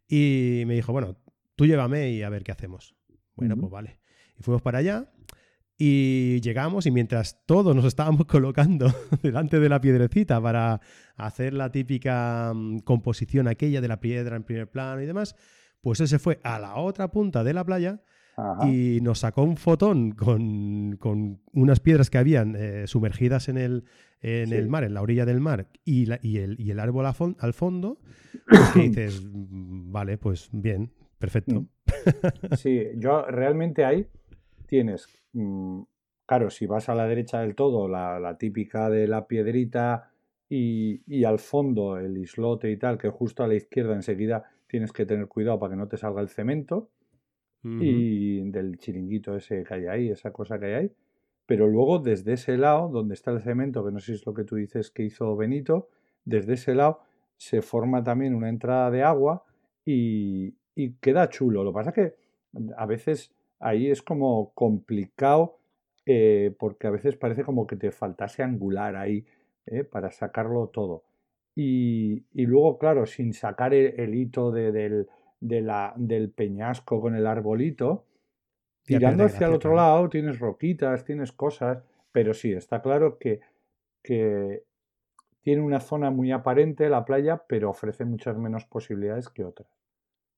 [0.07, 1.17] Y me dijo, bueno,
[1.55, 2.95] tú llévame y a ver qué hacemos.
[3.35, 3.99] Bueno, pues vale.
[4.37, 5.11] Y fuimos para allá
[5.77, 10.81] y llegamos y mientras todos nos estábamos colocando delante de la piedrecita para
[11.17, 15.35] hacer la típica mm, composición aquella de la piedra en primer plano y demás,
[15.81, 18.01] pues él se fue a la otra punta de la playa
[18.67, 23.85] y nos sacó un fotón con, unas piedras que habían eh, sumergidas en, el,
[24.19, 27.53] en el mar, en la orilla del mar, y, y, el, y el, árbol al
[27.53, 27.99] fondo,
[28.49, 31.61] pues que dices, mm, vale, pues bien, perfecto.
[31.61, 31.67] Mm.
[32.57, 34.07] Sí, yo realmente ahí
[34.65, 35.07] tienes,
[36.25, 40.11] claro, si vas a la derecha del todo, la, la típica de la piedrita
[40.49, 44.91] y, y, al fondo el islote y tal, que justo a la izquierda enseguida tienes
[44.91, 46.89] que tener cuidado para que no te salga el cemento
[47.63, 50.91] y del chiringuito ese que hay ahí, esa cosa que hay ahí.
[51.47, 54.35] Pero luego desde ese lado, donde está el cemento, que no sé si es lo
[54.35, 55.89] que tú dices que hizo Benito,
[56.25, 56.99] desde ese lado
[57.37, 59.45] se forma también una entrada de agua
[59.83, 61.63] y, y queda chulo.
[61.63, 62.15] Lo que pasa es que
[62.77, 65.57] a veces ahí es como complicado
[66.05, 69.25] eh, porque a veces parece como que te faltase angular ahí
[69.67, 71.03] eh, para sacarlo todo.
[71.55, 75.07] Y, y, luego, claro, sin sacar el, hito de, del,
[75.39, 78.05] de la, del peñasco con el arbolito,
[78.83, 83.39] tirando hacia el otro lado tienes roquitas, tienes cosas, pero sí, está claro que,
[84.03, 84.63] que
[85.41, 89.69] tiene una zona muy aparente la playa, pero ofrece muchas menos posibilidades que otras.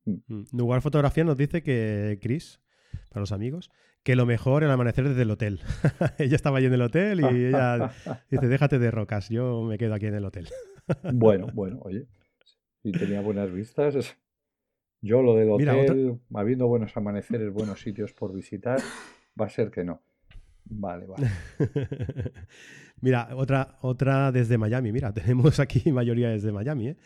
[0.06, 0.44] Mm.
[0.54, 2.62] Lugar Fotografía nos dice que, Chris,
[3.10, 3.72] para los amigos,
[4.08, 5.60] que lo mejor el amanecer desde el hotel.
[6.18, 7.92] ella estaba allí en el hotel y ella
[8.32, 10.48] dice, déjate de rocas, yo me quedo aquí en el hotel.
[11.14, 12.08] bueno, bueno, oye,
[12.82, 14.16] si tenía buenas vistas.
[15.02, 18.80] Yo lo del hotel, habiendo buenos amaneceres, buenos sitios por visitar,
[19.40, 20.02] va a ser que no.
[20.70, 21.30] Vale, vale.
[23.02, 24.92] Mira, otra, otra desde Miami.
[24.92, 26.90] Mira, tenemos aquí mayoría desde Miami.
[26.90, 26.98] ¿eh?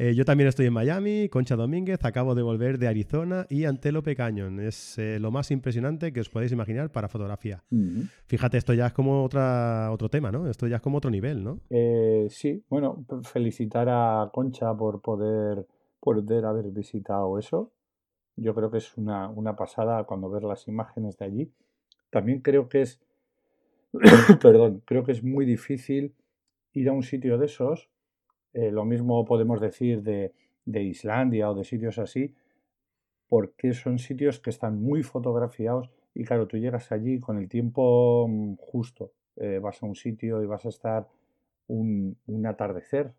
[0.00, 4.14] Eh, yo también estoy en Miami, Concha Domínguez, acabo de volver de Arizona y Antelope
[4.14, 4.60] Canyon.
[4.60, 7.64] Es eh, lo más impresionante que os podéis imaginar para fotografía.
[8.26, 10.48] Fíjate, esto ya es como otra, otro tema, ¿no?
[10.48, 11.58] Esto ya es como otro nivel, ¿no?
[11.68, 15.66] Eh, sí, bueno, felicitar a Concha por poder,
[15.98, 17.72] poder haber visitado eso.
[18.36, 21.52] Yo creo que es una, una pasada cuando ver las imágenes de allí.
[22.10, 23.00] También creo que es,
[24.42, 26.14] perdón, creo que es muy difícil
[26.72, 27.88] ir a un sitio de esos.
[28.52, 30.32] Eh, lo mismo podemos decir de,
[30.66, 32.34] Islandia o de sitios así,
[33.28, 38.26] porque son sitios que están muy fotografiados y claro, tú llegas allí con el tiempo
[38.28, 41.08] mm, justo, eh, vas a un sitio y vas a estar
[41.68, 43.12] un, atardecer,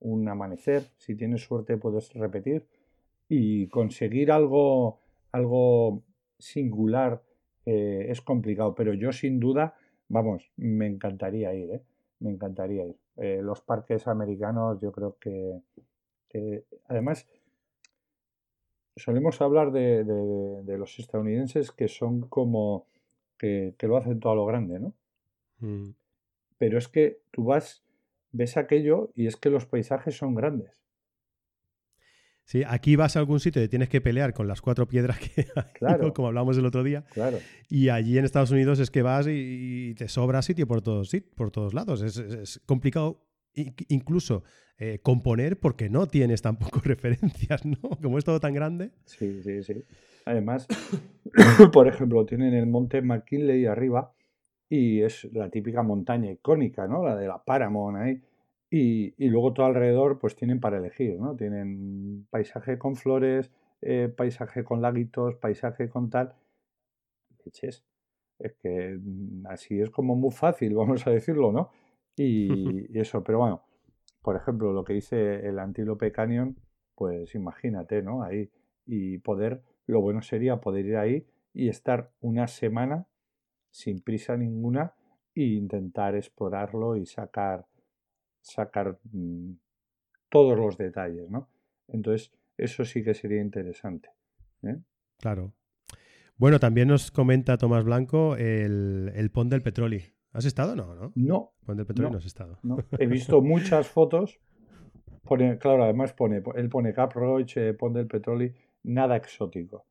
[0.00, 2.66] un amanecer, si tienes suerte puedes repetir
[3.28, 5.00] y conseguir algo,
[5.32, 6.02] algo
[6.38, 7.22] singular
[7.66, 9.74] eh, es complicado, pero yo sin duda,
[10.10, 11.80] vamos, me encantaría ir,
[12.18, 12.96] me encantaría ir.
[13.16, 15.62] Eh, los parques americanos yo creo que,
[16.86, 17.26] además
[18.96, 20.04] solemos hablar de,
[20.66, 22.86] los estadounidenses que son como
[23.38, 24.92] que, lo hacen todo a lo grande, ¿no?
[25.60, 25.94] Mm.
[26.58, 27.82] Pero es que tú vas,
[28.32, 30.79] ves aquello y es que los paisajes son grandes.
[32.50, 35.46] Sí, aquí vas a algún sitio y tienes que pelear con las cuatro piedras que
[35.86, 37.04] hay, como hablamos el otro día.
[37.12, 37.38] Claro.
[37.68, 41.52] Y allí en Estados Unidos es que vas y, te sobra sitio por todos, por
[41.52, 42.02] todos lados.
[42.02, 43.22] Es, complicado
[43.86, 44.42] incluso
[44.78, 47.78] eh, componer porque no tienes tampoco referencias, ¿no?
[48.02, 48.90] Como es todo tan grande.
[49.04, 49.84] Sí, sí, sí.
[50.24, 50.66] Además,
[51.72, 54.12] por ejemplo, tienen el monte McKinley arriba
[54.68, 57.04] y es la típica montaña icónica, ¿no?
[57.04, 58.20] La de la Paramount ahí
[58.70, 61.34] y, luego todo alrededor, pues tienen para elegir, ¿no?
[61.34, 63.50] Tienen paisaje con flores,
[63.82, 66.34] eh, paisaje con laguitos, paisaje con tal.
[67.44, 67.84] Leches.
[68.38, 71.70] Es que mm, así es como muy fácil, vamos a decirlo, ¿no?
[72.16, 73.62] Y, eso, pero bueno,
[74.22, 76.56] por ejemplo, lo que dice el Antílope Canyon,
[76.94, 78.22] pues imagínate, ¿no?
[78.22, 78.50] Ahí.
[78.86, 83.06] Y poder, lo bueno sería poder ir ahí y estar una semana
[83.70, 84.94] sin prisa ninguna
[85.34, 87.66] e intentar explorarlo y sacar
[88.40, 89.52] sacar mm,
[90.28, 91.48] todos los detalles, ¿no?
[91.88, 94.10] Entonces, eso sí que sería interesante.
[94.62, 94.78] ¿eh?
[95.18, 95.52] Claro.
[96.36, 100.00] Bueno, también nos comenta Tomás Blanco el, el pont del petróleo.
[100.32, 100.76] ¿Has estado?
[100.76, 101.12] No, ¿no?
[101.14, 101.52] No.
[101.64, 102.58] Pont del petróleo no, has estado.
[102.62, 102.78] No.
[102.98, 104.40] He visto muchas fotos.
[105.22, 109.86] Pone, claro, además pone, él pone Cap Roche, Pont del petróleo, nada exótico.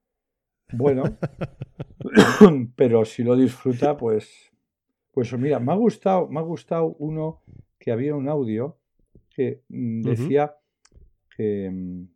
[0.74, 1.04] Bueno,
[2.76, 4.52] pero si lo disfruta, pues,
[5.12, 7.42] pues mira, me ha gustado, me ha gustado uno
[7.90, 8.78] que había un audio
[9.32, 10.56] que mm, decía
[11.36, 12.08] que, mm,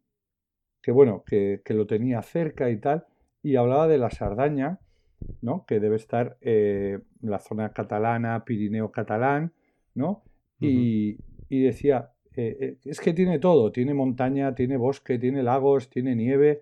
[0.84, 3.08] que, bueno, que, lo tenía cerca y tal,
[3.42, 4.80] y hablaba de la Sardaña,
[5.42, 5.66] ¿no?
[5.66, 9.52] Que debe estar en eh, la zona catalana, Pirineo catalán,
[9.96, 10.22] ¿no?
[10.60, 11.18] y,
[11.50, 16.62] decía, eh, eh, es que tiene todo, tiene montaña, tiene bosque, tiene lagos, tiene nieve,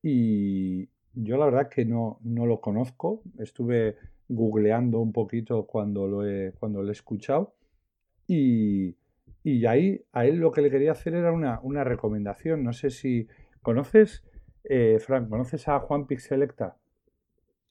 [0.00, 3.96] y yo la verdad que no, no lo conozco, estuve
[4.28, 7.54] googleando un poquito cuando lo he, cuando lo he escuchado,
[8.26, 8.96] y,
[9.66, 12.62] ahí a él lo que le quería hacer era una, una recomendación.
[12.64, 13.28] No sé si
[13.62, 14.24] conoces,
[14.64, 16.76] eh, Frank, ¿conoces a Juan Pixelecta?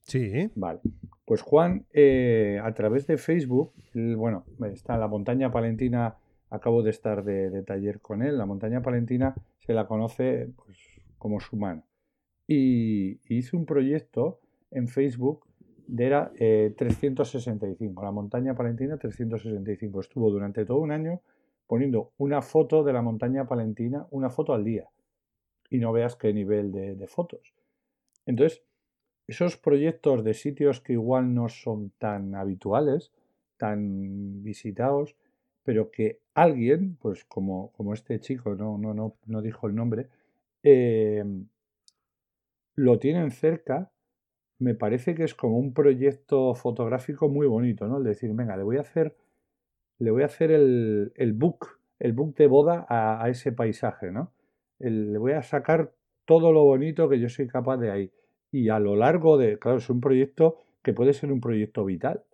[0.00, 0.50] Sí.
[0.54, 0.80] Vale.
[1.24, 6.16] Pues Juan, eh, a través de Facebook, bueno, está la montaña palentina,
[6.50, 10.78] acabo de estar de, taller con él, la montaña palentina se la conoce pues,
[11.16, 11.84] como Sumán.
[12.46, 14.40] Y hizo un proyecto
[14.70, 15.46] en Facebook
[15.96, 20.00] era 365, eh, la montaña palentina 365.
[20.00, 21.20] Estuvo durante todo un año
[21.66, 24.88] poniendo una foto de la montaña palentina, una foto al día.
[25.70, 27.54] Y no veas qué nivel de fotos.
[28.26, 28.62] Entonces,
[29.26, 33.10] esos proyectos de sitios que igual no son tan habituales,
[33.56, 35.16] tan visitados,
[35.62, 40.08] pero que alguien, pues como, como este chico, no, no, no, no dijo el nombre,
[40.62, 41.46] em,
[42.74, 43.90] lo tienen cerca,
[44.64, 47.98] me parece que es como un proyecto fotográfico muy bonito, ¿no?
[47.98, 49.14] El decir, venga, le voy a hacer,
[49.98, 54.32] le voy a hacer el, el book, el book de boda a, ese paisaje, ¿no?
[54.78, 55.92] le voy a sacar
[56.24, 58.12] todo lo bonito que yo soy capaz de ahí
[58.50, 62.24] y a lo largo de, claro, es un proyecto que puede ser un proyecto vital,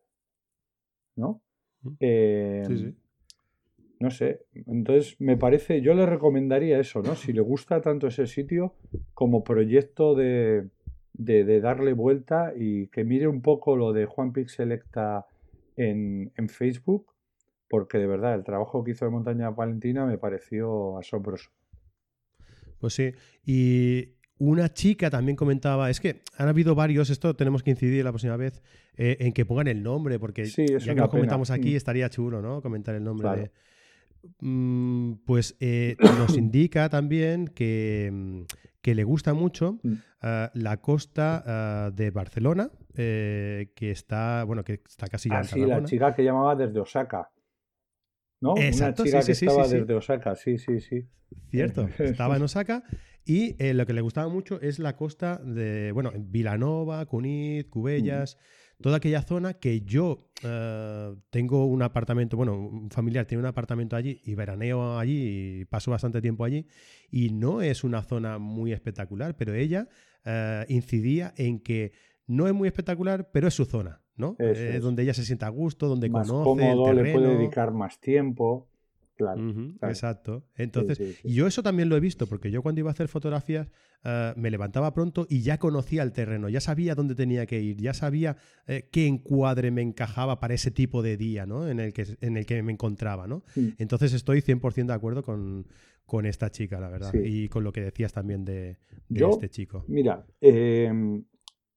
[1.17, 1.43] ¿no?
[1.83, 2.85] sí, sí.
[2.87, 2.95] Em,
[4.01, 7.15] no sé, entonces me parece, yo le recomendaría eso, ¿no?
[7.17, 8.75] Si le gusta tanto ese sitio
[9.13, 10.71] como proyecto de,
[11.21, 15.27] de, darle vuelta y que mire un poco lo de Juan Pixelecta
[15.77, 17.07] en, en Facebook,
[17.69, 21.51] porque de verdad el trabajo que hizo de Montaña Valentina me pareció asombroso.
[22.79, 23.13] Pues sí,
[23.45, 28.11] y una chica también comentaba, es que han habido varios, esto tenemos que incidir la
[28.11, 28.63] próxima vez,
[28.97, 31.77] eh, en que pongan el nombre, porque ya que lo comentamos aquí, mm.
[31.77, 32.63] estaría chulo, ¿no?
[32.63, 33.51] Comentar el nombre de...
[34.41, 38.43] Mm, pues eh, nos indica también que, mm,
[38.83, 39.79] que le gusta mucho
[40.23, 45.45] ah, la costa ah, de Barcelona, eh, que está, bueno, que está casi ya ah,
[45.45, 47.31] sí, la chica que llamaba desde Osaka.
[48.41, 48.57] ¿No?
[48.57, 51.07] Exacto, Una chica sí, que estaba desde Osaka, sí, sí, sí.
[51.51, 52.83] Cierto, estaba en Osaka
[53.25, 58.39] y eh, lo que le gustaba mucho es la costa de, bueno, Vilanova, Cunit, Cubellas,
[58.81, 63.97] toda aquella zona que yo eh, tengo un apartamento, bueno, un familiar tiene un apartamento
[63.97, 66.67] allí y veraneo allí y paso bastante tiempo allí
[67.11, 69.89] y no es una zona muy espectacular, pero ella
[70.25, 71.93] eh, incidía en que
[72.27, 74.37] no es muy espectacular, pero es su zona, ¿no?
[74.39, 77.19] es donde ella se sienta a gusto, donde más conoce cómodo, el terreno.
[77.19, 78.70] le puede dedicar más tiempo.
[79.83, 80.45] Exacto.
[80.57, 83.71] Entonces, y yo eso también lo he visto, porque yo cuando iba a hacer fotografías
[84.03, 87.77] eh, me levantaba pronto y ya conocía el terreno, ya sabía dónde tenía que ir,
[87.77, 91.69] ya sabía eh, qué encuadre me encajaba para ese tipo de día ¿no?
[91.69, 93.27] en, el que, en el que me encontraba.
[93.27, 93.45] ¿no?
[93.79, 95.67] Entonces estoy 100% de acuerdo con,
[96.07, 98.79] con, esta chica, la verdad, y con lo que decías también de,
[99.11, 99.85] este chico.
[99.87, 101.25] Mira, em,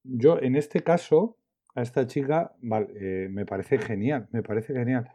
[0.02, 1.38] yo en este caso,
[1.74, 2.54] a esta chica
[3.00, 5.10] eh, me parece genial, me parece genial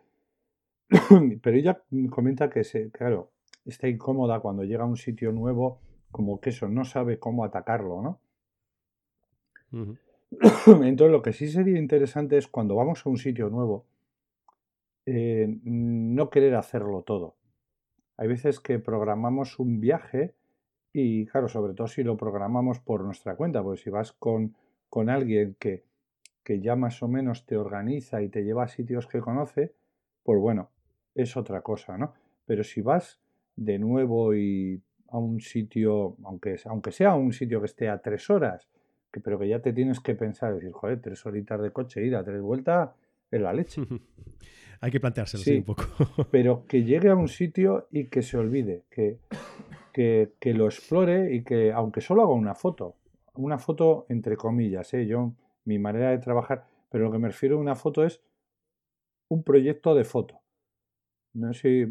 [1.42, 3.32] Pero ella comenta que, se, claro,
[3.66, 8.02] está incómoda cuando llega a un sitio nuevo, como que eso, no sabe cómo atacarlo,
[8.02, 8.20] ¿no?
[10.66, 13.86] Entonces, lo que sí sería interesante es cuando vamos a un sitio nuevo,
[15.06, 17.36] eh, no querer hacerlo todo.
[18.18, 20.36] Hay veces que programamos un viaje
[20.92, 24.56] y, claro, sobre todo si lo programamos por nuestra cuenta, pues si vas con,
[24.90, 25.84] con alguien que,
[26.44, 29.74] que ya más o menos te organiza y te lleva a sitios que conoce,
[30.24, 30.70] pues bueno,
[31.22, 32.14] es otra cosa, ¿no?
[32.46, 33.20] Pero si vas
[33.56, 38.30] de nuevo y a un sitio, aunque, aunque sea un sitio que esté a tres
[38.30, 38.68] horas,
[39.12, 42.16] que, pero que ya te tienes que pensar, decir, joder, tres horitas de coche, ir
[42.16, 42.92] a tres vueltas,
[43.32, 43.82] es la leche.
[44.82, 45.84] Hay que planteárselo sí, un poco.
[46.32, 49.18] pero que llegue a un sitio y que se olvide, que,
[49.92, 52.96] que, que, lo explore y que, aunque solo haga una foto,
[53.36, 55.06] una foto entre comillas, ¿eh?
[55.06, 55.34] yo,
[55.66, 58.22] mi manera de trabajar, pero lo que me refiero a una foto es
[59.28, 60.39] un proyecto de foto.
[61.34, 61.90] No sé,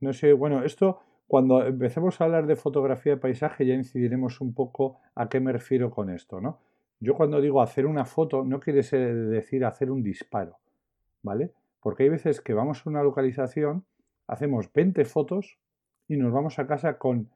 [0.00, 4.54] no sé, bueno, esto cuando empecemos a hablar de fotografía de paisaje ya incidiremos un
[4.54, 6.60] poco a qué me refiero con esto, ¿no?
[7.00, 10.58] Yo cuando digo hacer una foto no quiere decir hacer un disparo,
[11.22, 11.52] ¿vale?
[11.80, 13.84] Porque hay veces que vamos a una localización,
[14.26, 15.58] hacemos 20 fotos
[16.08, 17.30] y nos vamos a casa con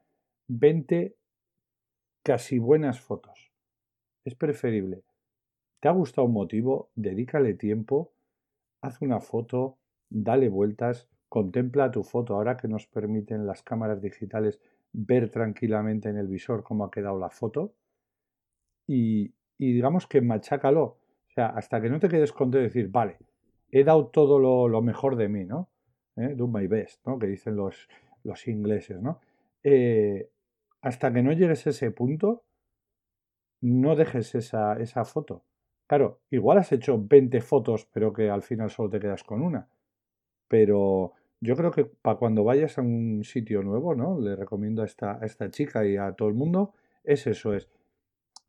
[0.47, 1.15] 20
[2.23, 3.51] casi buenas fotos.
[4.23, 5.03] Es preferible.
[5.79, 6.91] ¿Te ha gustado un motivo?
[6.95, 8.13] Dedícale tiempo,
[8.81, 9.77] haz una foto,
[10.09, 14.59] dale vueltas, Contempla tu foto ahora que nos permiten las cámaras digitales
[14.91, 17.73] ver tranquilamente en el visor cómo ha quedado la foto
[18.85, 20.83] y, digamos que machácalo.
[20.83, 23.17] O sea, hasta que no te quedes contento de decir, vale,
[23.69, 25.69] he dado todo lo, mejor de mí, ¿no?
[26.17, 26.33] ¿Eh?
[26.35, 27.17] Do my best, ¿no?
[27.17, 27.87] Que dicen los,
[28.25, 29.21] los ingleses, ¿no?
[29.63, 30.29] Eh,
[30.81, 32.43] hasta que no llegues a ese punto,
[33.61, 35.45] no dejes esa, esa foto.
[35.87, 39.69] Claro, igual has hecho 20 fotos, pero que al final solo te quedas con una.
[40.49, 44.19] Pero yo creo que para cuando vayas a un sitio nuevo, ¿no?
[44.19, 46.73] Le recomiendo a esta, esta chica y a todo el mundo,
[47.03, 47.67] es eso, es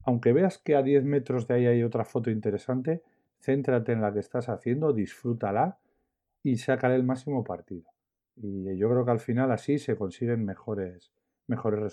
[0.04, 3.02] aunque veas que a 10 metros de ahí hay otra foto interesante,
[3.40, 5.78] céntrate en la que estás haciendo, disfrútala
[6.42, 7.90] y sácale el máximo partido.
[8.36, 11.12] Y yo creo que al final así se consiguen mejores,
[11.46, 11.86] mejores mm.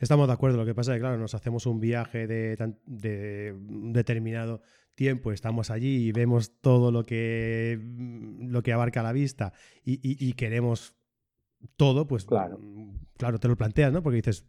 [0.00, 0.56] Estamos de acuerdo.
[0.56, 4.62] Lo que pasa es que, claro, nos hacemos un viaje de, de un determinado
[4.94, 7.78] tiempo, estamos allí y vemos todo lo que,
[8.40, 9.52] lo que abarca la vista
[9.84, 10.94] y, queremos
[11.76, 12.58] todo, pues claro.
[13.18, 14.02] claro, te lo planteas, ¿no?
[14.02, 14.46] Porque dices,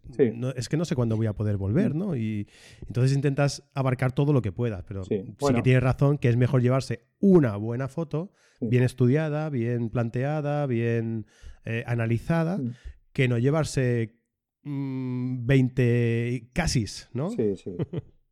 [0.56, 1.94] es que no sé cuándo voy a poder volver.
[1.96, 2.16] ¿no?
[2.16, 2.48] Y
[2.88, 6.62] entonces intentas abarcar todo lo que puedas, pero sí, que tienes razón que es mejor
[6.62, 8.32] llevarse una buena foto,
[8.62, 11.26] bien estudiada, bien planteada, bien
[11.66, 12.74] eh, analizada, mm.
[13.14, 14.21] que no llevarse
[14.64, 17.30] 20 mm, casis, ¿no?
[17.30, 17.76] Sí, sí.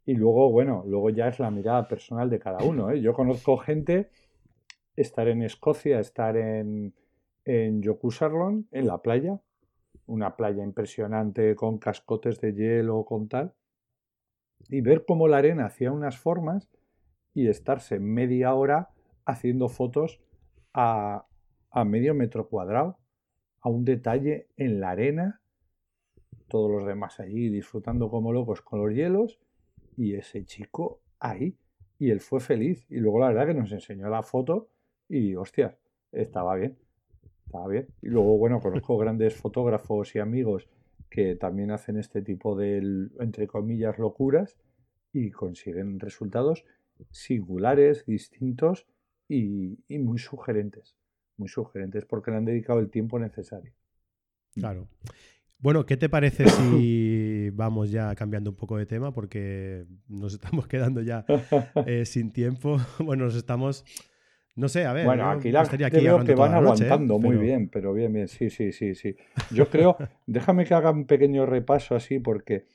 [0.06, 2.90] Y luego, bueno, luego ya es la mirada personal de cada uno.
[2.90, 3.00] ¿eh?
[3.00, 4.10] Yo conozco gente,
[4.96, 6.96] estar en Escocia, estar en,
[7.46, 9.40] en Yokusarlon, en la playa,
[10.08, 13.54] una playa impresionante con cascotes de hielo, con tal,
[14.68, 16.70] y ver cómo la arena hacía unas formas
[17.36, 18.90] y estarse media hora
[19.26, 20.20] haciendo fotos
[20.74, 21.28] a,
[21.70, 22.98] a medio metro cuadrado,
[23.62, 25.39] a un detalle en la arena
[26.48, 29.40] todos los demás allí disfrutando como locos con los hielos
[29.96, 31.56] y ese chico ahí.
[31.98, 32.86] Y él fue feliz.
[32.90, 34.70] Y luego la verdad que nos enseñó la foto
[35.08, 35.78] y hostias,
[36.12, 36.78] estaba bien.
[37.46, 37.88] Estaba bien.
[38.02, 40.68] Y luego, bueno, conozco grandes fotógrafos y amigos
[41.10, 42.78] que también hacen este tipo de,
[43.20, 44.58] entre comillas, locuras
[45.12, 46.66] y consiguen resultados
[47.10, 48.86] singulares, distintos
[49.28, 50.96] y, y muy sugerentes.
[51.38, 53.74] Muy sugerentes porque le han dedicado el tiempo necesario.
[54.54, 54.88] Claro.
[55.62, 59.14] Bueno, ¿qué te parece si vamos ya cambiando un poco de tema?
[59.14, 61.26] Porque nos estamos quedando ya
[61.86, 62.78] eh, sin tiempo.
[63.00, 63.84] Bueno, nos estamos.
[64.56, 65.06] No sé, a ver.
[65.06, 66.56] Bueno, aquí la creo que van ¿eh?
[66.56, 68.28] aguantando muy bien, pero bien, bien.
[68.28, 69.16] Sí, sí, sí, sí.
[69.52, 69.98] Yo creo.
[70.28, 72.66] déjame que haga un pequeño repaso así, porque.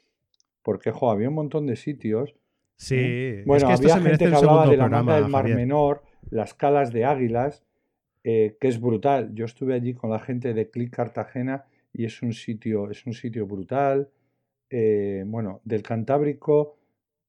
[0.62, 2.34] Porque, jo, había un montón de sitios.
[2.76, 3.42] Sí, ¿eh?
[3.46, 7.64] bueno, había gente que hablaba de la mata del Mar Menor, las calas de águilas,
[8.22, 9.34] que es brutal.
[9.34, 13.14] Yo estuve allí con la gente de Click Cartagena y es un sitio, es un
[13.14, 14.10] sitio brutal.
[14.68, 16.76] Eh, bueno, del Cantábrico,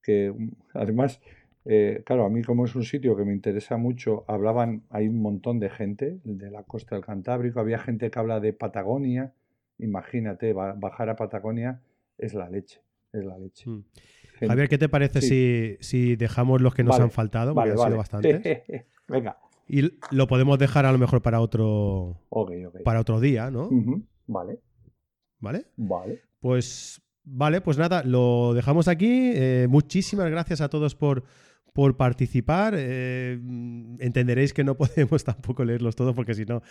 [0.01, 1.21] que mm, además,
[1.63, 5.21] eh, claro, a mí como es un sitio que me interesa mucho, hablaban, hay un
[5.21, 9.33] montón de gente de la costa del Cantábrico, había gente que habla de Patagonia,
[9.77, 11.81] imagínate, bajar a Patagonia
[12.17, 12.81] es la leche,
[13.13, 13.69] es la leche.
[13.69, 13.83] Mm.
[14.47, 17.53] Javier, ¿qué te parece si, si, dejamos los que nos han faltado?
[17.53, 18.41] Porque han sido bastantes.
[19.07, 19.37] Venga.
[19.67, 22.19] Y lo podemos dejar a lo mejor para otro,
[22.83, 23.69] Para otro día, ¿no?
[24.27, 24.59] Vale.
[25.39, 25.65] ¿Vale?
[25.75, 26.21] Vale.
[26.39, 29.31] Pues vale, pues nada, lo dejamos aquí.
[29.35, 31.23] Eh, muchísimas gracias a todos por,
[31.73, 32.73] por participar.
[32.77, 33.39] Eh,
[33.99, 36.61] entenderéis que no podemos tampoco leerlos todos porque si no.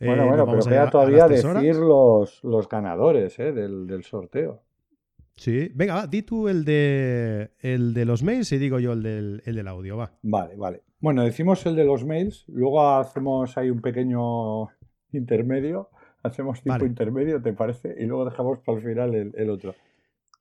[0.00, 4.62] Eh, bueno, bueno, pero queda todavía decir los, los ganadores del, del, sorteo.
[5.36, 9.02] Sí, venga, va, di tú el de, el de los mails y digo yo el
[9.02, 10.12] del, el del audio, va.
[10.22, 10.82] Vale, vale.
[11.00, 14.68] Bueno, decimos el de los mails, luego hacemos ahí un pequeño
[15.12, 15.90] intermedio
[16.22, 17.94] Hacemos tiempo intermedio, ¿te parece?
[17.98, 19.74] Y luego dejamos para el final el, otro.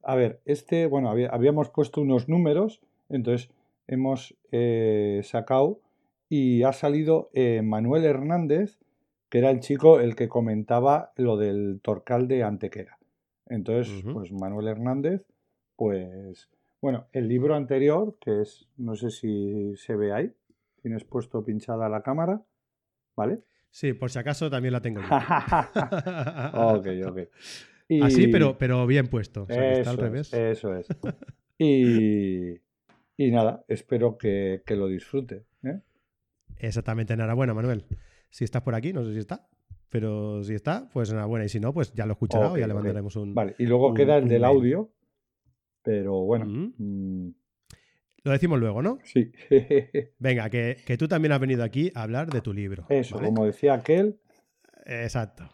[0.04, 3.50] A ver, este, bueno, habíamos puesto unos números, entonces
[3.88, 5.80] hemos eh, sacado
[6.30, 8.80] y ha salido eh, Manuel Hernández,
[9.30, 12.98] que era el chico el que comentaba lo del Torcal de Antequera.
[13.46, 15.26] Entonces, pues Manuel Hernández,
[15.76, 16.50] pues,
[16.82, 20.34] bueno, el libro anterior, que es, no sé si se ve ahí,
[20.82, 22.42] tienes puesto pinchada la cámara,
[23.16, 23.42] ¿vale?
[23.70, 25.08] Sí, por si acaso también la tengo yo.
[26.78, 27.20] ok, ok.
[28.02, 29.46] Así, pero, pero bien puesto.
[29.48, 30.34] está al revés.
[30.34, 30.88] eso es.
[31.60, 32.52] Y,
[33.18, 35.48] y nada, espero que, lo disfrute.
[35.64, 35.80] ¿eh?
[36.60, 37.86] Exactamente, enhorabuena, Manuel.
[38.30, 39.48] Si estás por aquí, no sé si está.
[39.90, 41.46] Pero si está, pues enhorabuena.
[41.46, 43.34] Y si no, pues ya lo escuchará o ya le mandaremos un.
[43.34, 44.92] Vale, y luego queda el del audio.
[45.82, 46.46] Pero bueno.
[48.24, 49.00] Lo decimos luego, ¿no?
[49.04, 49.32] Sí.
[50.20, 52.86] Venga, que, tú también has venido aquí a hablar de tu libro.
[52.90, 54.20] Eso, como decía aquel.
[54.90, 55.50] Exacto.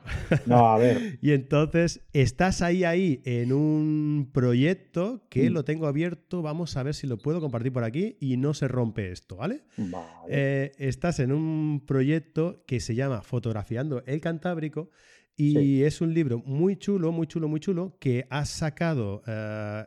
[0.46, 1.18] No, a ver.
[1.22, 5.54] y entonces, estás ahí, ahí, en un proyecto que mm.
[5.54, 6.44] lo tengo abierto.
[6.44, 9.62] Vamos a ver si lo puedo compartir por aquí y no se rompe esto, ¿vale?
[9.78, 10.08] Vale.
[10.30, 14.92] Eh, estás en un proyecto que se llama Fotografiando el Cantábrico
[15.36, 19.84] y es un libro muy chulo, muy chulo, muy chulo que has sacado eh,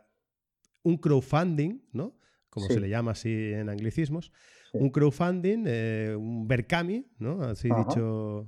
[0.83, 2.17] un crowdfunding, ¿no?
[2.49, 4.31] Como se le llama así en anglicismos,
[4.73, 7.43] un crowdfunding, eh, un Berkami, ¿no?
[7.43, 8.47] Así dicho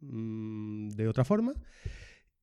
[0.00, 1.54] mm, de otra forma.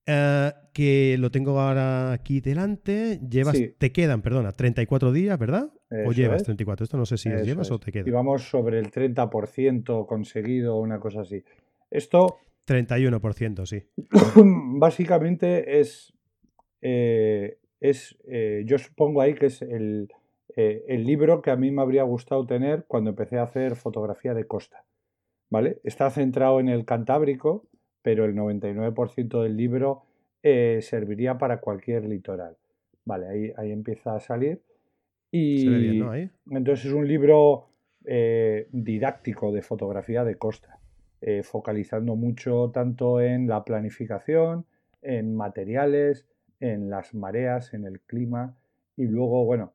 [0.08, 3.20] Eh, que lo tengo ahora aquí delante.
[3.28, 5.72] Llevas, te quedan, perdona, 34 días, ¿verdad?
[6.06, 6.84] o llevas 34.
[6.84, 8.08] Esto no sé si llevas o te queda.
[8.08, 11.44] Y vamos sobre el 30% conseguido, una cosa así.
[11.90, 12.38] Esto.
[12.68, 13.84] 31%, sí.
[14.80, 16.14] Básicamente es.
[16.82, 18.18] Eh, es,
[18.66, 20.10] yo supongo ahí que es el,
[20.56, 24.34] eh, el libro que a mí me habría gustado tener cuando empecé a hacer fotografía
[24.34, 24.86] de costa.
[25.50, 25.80] ¿Vale?
[25.84, 27.68] Está centrado en el Cantábrico,
[28.02, 30.04] pero el 99% del libro
[30.44, 32.58] eh, serviría para cualquier litoral.
[33.06, 34.62] Vale, ahí, ahí empieza a salir.
[35.32, 36.02] Y
[36.50, 37.68] entonces es un libro
[38.72, 40.80] didáctico de fotografía de costa,
[41.44, 44.66] focalizando mucho tanto en la planificación,
[45.02, 46.26] en materiales,
[46.60, 48.56] en las mareas, en el clima
[48.96, 49.74] y luego, bueno,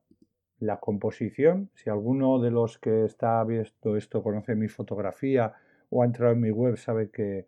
[0.60, 1.70] la composición.
[1.74, 5.54] Si alguno de los que está viendo esto conoce mi fotografía
[5.88, 7.46] o ha entrado en mi web, sabe que,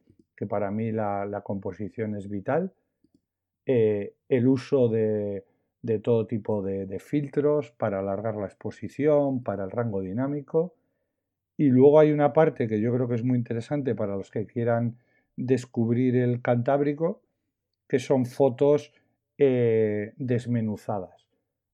[0.49, 2.73] para mí la, composición es vital.
[3.65, 5.45] Eh, el uso de,
[6.03, 10.75] todo tipo de, filtros para alargar la exposición, para el rango dinámico.
[11.57, 14.47] Y luego hay una parte que yo creo que es muy interesante para los que
[14.47, 14.97] quieran
[15.37, 17.23] descubrir el Cantábrico,
[17.87, 18.93] que son fotos
[19.39, 21.22] eh, desmenuzadas.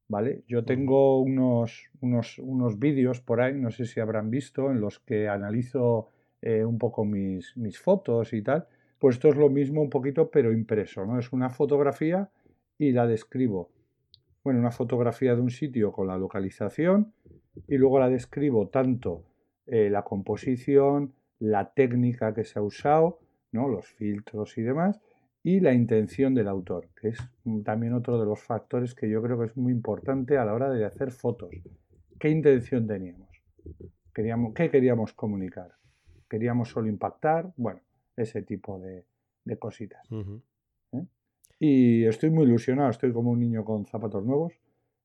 [0.08, 0.42] ¿Vale?
[0.48, 5.00] Yo tengo unos, unos, unos vídeos por ahí, no sé si habrán visto, en los
[5.00, 6.08] que analizo
[6.40, 8.66] eh, un poco mis, mis, fotos y tal.
[8.98, 11.18] Pues esto es lo mismo un poquito, pero impreso, ¿no?
[11.18, 12.30] Es una fotografía
[12.78, 13.70] y la describo.
[14.42, 17.12] Bueno, una fotografía de un sitio con la localización
[17.66, 19.24] y luego la describo tanto
[19.66, 23.18] eh, la composición, la técnica que se ha usado,
[23.52, 23.68] ¿no?
[23.68, 25.00] los filtros y demás,
[25.48, 27.18] y la intención del autor, que es
[27.64, 30.68] también otro de los factores que yo creo que es muy importante a la hora
[30.68, 31.48] de hacer fotos.
[32.20, 33.30] ¿Qué intención teníamos?
[34.12, 35.70] Queríamos, ¿Qué queríamos comunicar?
[36.28, 37.50] ¿Queríamos solo impactar?
[37.56, 37.80] Bueno,
[38.14, 39.06] ese tipo de,
[39.58, 40.06] cositas.
[40.92, 41.06] ¿eh?
[41.58, 44.52] Y estoy muy ilusionado, estoy como un niño con zapatos nuevos.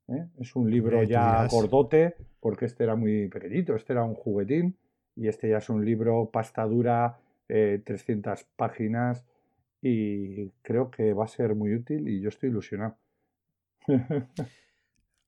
[0.10, 0.28] ¿eh?
[0.42, 4.76] Es un libro ya gordote, porque este era muy pequeñito, este era un juguetín,
[5.16, 7.18] y este ya es un libro pasta dura,
[7.48, 9.24] 300 eh, páginas,
[9.84, 12.98] y creo que va a ser muy útil y yo estoy ilusionado.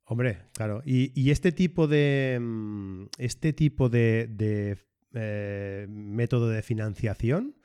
[0.05, 0.81] Hombre, claro.
[0.85, 4.77] Y, este tipo de mm, este tipo de,
[5.13, 7.55] eh, método de financiación,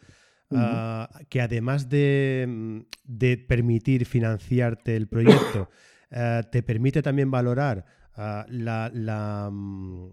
[0.51, 5.71] ah, que además mm, de, permitir financiarte el proyecto,
[6.11, 7.85] eh, te permite también valorar
[8.15, 10.09] ah, la, mm,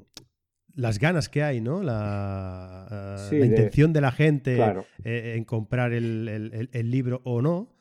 [0.78, 1.82] las ganas que hay, ¿no?
[1.82, 4.58] La, eh, intención de la gente
[5.04, 7.74] eh, en comprar el, libro o no.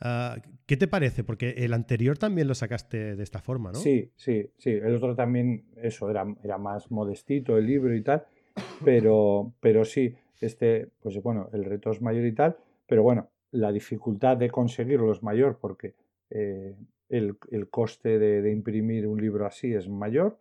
[0.00, 1.22] Ah, ¿Qué te parece?
[1.22, 3.78] Porque el anterior también lo sacaste de esta forma, ¿no?
[3.78, 4.70] Sí, sí, sí.
[4.70, 8.24] El otro también, eso, era, era más modestito el libro y tal.
[8.84, 12.56] Pero, pero sí, este, pues bueno, el reto es mayor y tal.
[12.86, 15.94] Pero bueno, la dificultad de conseguirlo es mayor porque
[16.30, 16.74] eh,
[17.10, 17.36] el,
[17.68, 20.38] coste de imprimir un libro así es mayor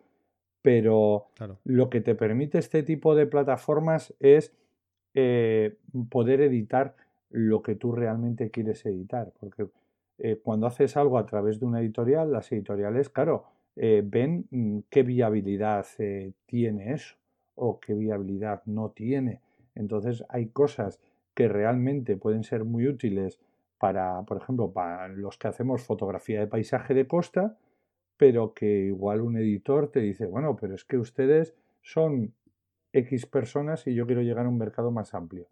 [0.62, 1.28] pero
[1.64, 4.54] lo que te permite este tipo de plataformas es
[5.14, 5.78] eh,
[6.10, 6.96] poder editar
[7.30, 9.68] lo que tú realmente quieres editar, porque
[10.18, 13.46] eh, cuando haces algo a través de una editorial, las editoriales, claro,
[13.76, 15.86] eh, ven mm, qué viabilidad
[16.46, 17.16] tiene eso
[17.56, 19.42] o qué viabilidad no tiene.
[19.76, 21.00] Entonces hay cosas
[21.34, 23.40] que realmente pueden ser muy útiles
[23.78, 27.58] para, por ejemplo, para los que hacemos fotografía de paisaje de costa,
[28.20, 32.34] pero que igual un editor te dice, bueno, pero es que ustedes son
[32.92, 35.48] X personas y yo quiero llegar a un mercado más amplio.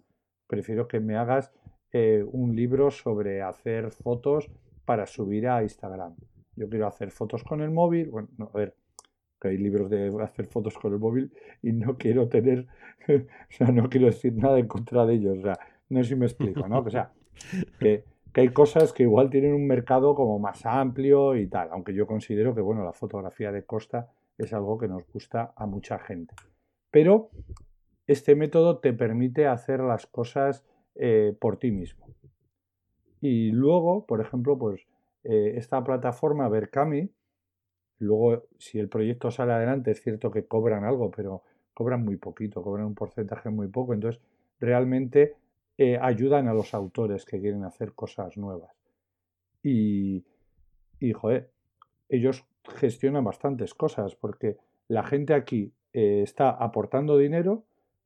[0.48, 1.54] Prefiero que me hagas
[1.94, 4.52] eh, un libro sobre hacer fotos
[4.84, 6.18] para subir a Instagram.
[6.58, 8.10] Yo quiero hacer fotos con el móvil.
[8.10, 8.76] Bueno, no, a ver,
[9.40, 11.32] que hay libros de hacer fotos con el móvil
[11.64, 12.68] y no quiero tener,
[13.08, 15.38] o sea, no quiero decir nada en contra de ellos.
[15.38, 15.58] O sea,
[15.88, 16.80] no sé si me explico, ¿no?
[16.80, 17.14] O sea,
[17.80, 18.04] que
[18.38, 22.06] que hay cosas que igual tienen un mercado como más amplio y tal, aunque yo
[22.06, 26.36] considero que bueno, la fotografía de costa es algo que nos gusta a mucha gente.
[26.92, 27.32] Pero
[28.06, 30.64] este método te permite hacer las cosas
[30.94, 32.10] eh, por ti mismo.
[33.22, 34.86] Y luego, por ejemplo, pues
[35.24, 37.10] eh, esta plataforma Berkami,
[37.98, 41.42] luego si el proyecto sale adelante, es cierto que cobran algo, pero
[41.74, 44.22] cobran muy poquito, cobran un porcentaje muy poco, entonces
[44.60, 45.38] realmente
[45.78, 48.76] eh, ayudan a los autores que quieren hacer cosas nuevas.
[49.62, 50.26] Y,
[51.00, 51.52] y joder,
[52.10, 54.58] ellos gestionan bastantes cosas porque
[54.88, 57.64] la gente aquí eh, está aportando dinero,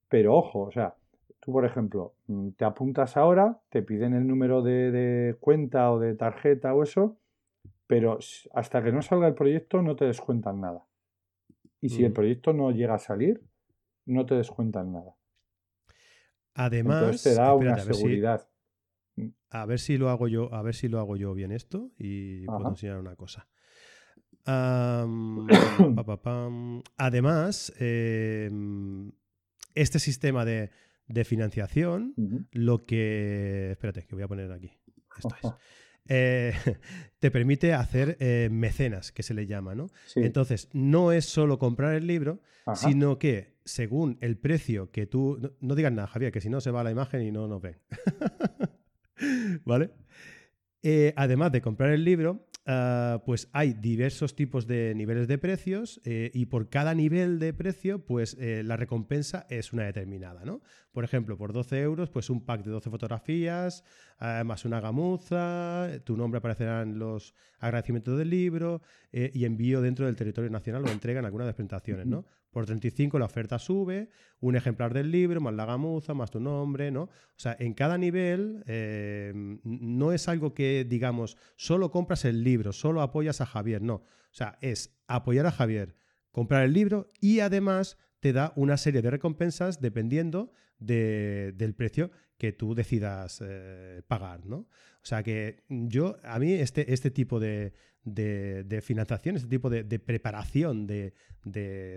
[0.08, 0.96] pero ojo, o sea,
[1.40, 6.16] tú por ejemplo, mm, te apuntas ahora, te piden el número de, cuenta o de
[6.16, 7.18] tarjeta o eso,
[7.88, 8.20] pero
[8.54, 10.86] hasta que no salga el proyecto no te descuentan nada.
[11.82, 12.14] Y si el mm.
[12.14, 13.42] proyecto no llega a salir,
[14.06, 15.16] no te descuentan nada.
[16.54, 18.48] Además, te da una seguridad.
[19.16, 19.28] Mm.
[19.50, 22.46] a ver si lo hago yo, a ver si lo hago yo bien esto y
[22.46, 23.48] puedo enseñar una cosa.
[26.98, 29.12] Además, em,
[29.76, 30.72] este sistema de,
[31.26, 32.16] financiación,
[32.52, 33.72] lo que.
[33.72, 34.72] Espérate, que voy a poner aquí.
[35.18, 35.52] Esto es.
[36.08, 36.54] eh,
[37.20, 39.88] te permite hacer eh, mecenas, que se le llama, ¿no?
[40.16, 42.42] Entonces, no es solo comprar el libro,
[42.74, 45.56] sino que según el precio que tú...
[45.60, 47.78] No, digas nada, Javier, que si no se va la imagen y no nos ven.
[49.66, 49.92] ¿Vale?
[50.84, 56.00] Eh, además de comprar el libro, Ah, pues hay diversos tipos de niveles de precios
[56.06, 60.62] eh, y por cada nivel de precio, pues eh, la recompensa es una determinada, ¿no?
[60.92, 63.84] Por ejemplo, por 12 euros, pues un pack de 12 fotografías,
[64.20, 68.82] ah, más una gamuza, tu nombre aparecerá en los agradecimientos del libro
[69.12, 72.26] y envío dentro del territorio nacional o entrega en algunas de las presentaciones, ¿no?
[72.52, 74.10] Por 35 la oferta sube,
[74.42, 77.04] un ejemplar del libro, más la gamuza, más tu nombre, ¿no?
[77.04, 79.32] O sea, en cada nivel eh,
[79.64, 83.96] no es algo que, digamos, solo compras el libro, solo apoyas a Javier, no.
[83.96, 85.96] O sea, es apoyar a Javier,
[86.32, 92.52] comprar el libro y además te da una serie de recompensas dependiendo del precio que
[92.52, 94.58] tú decidas eh, pagar, ¿no?
[94.58, 97.74] O sea que yo, a mí este, este tipo de,
[98.04, 101.14] de, financiación, este tipo de, preparación, de,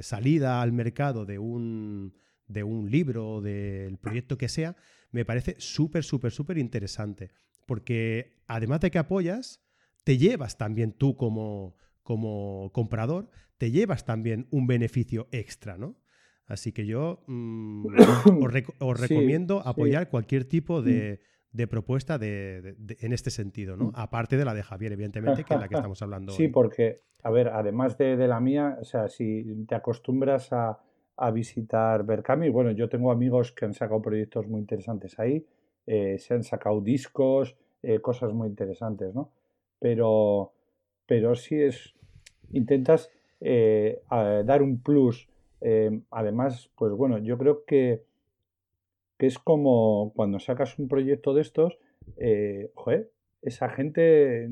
[0.03, 2.15] salida al mercado de un,
[2.47, 4.77] de un libro del proyecto que sea,
[5.11, 7.31] me parece súper, súper, súper interesante.
[7.67, 9.63] Porque además de que apoyas,
[10.05, 15.97] te llevas también tú como, como comprador, te llevas también un beneficio extra, ¿no?
[16.47, 17.87] Así que yo mm,
[18.81, 23.87] os, recomiendo apoyar cualquier tipo de, mm de propuesta de, en este sentido, ¿no?
[23.87, 23.93] Mm.
[23.95, 26.33] Aparte de la de Javier, evidentemente, que es la que estamos hablando.
[26.33, 30.81] Sí, porque, a ver, además de, la mía, o sea, si te acostumbras a,
[31.33, 35.47] visitar Berkami, bueno, yo tengo amigos que han sacado proyectos muy interesantes ahí,
[35.87, 39.31] eh, se han sacado discos, eh, cosas muy interesantes, ¿no?
[39.79, 40.55] Pero,
[41.07, 41.95] pero sí es,
[42.51, 45.29] intentas eh, dar un plus.
[46.11, 48.05] Además, pues bueno, yo creo que
[49.19, 51.79] que es como cuando sacas un proyecto de estos,
[52.17, 53.11] eh, joder,
[53.43, 54.49] esa gente,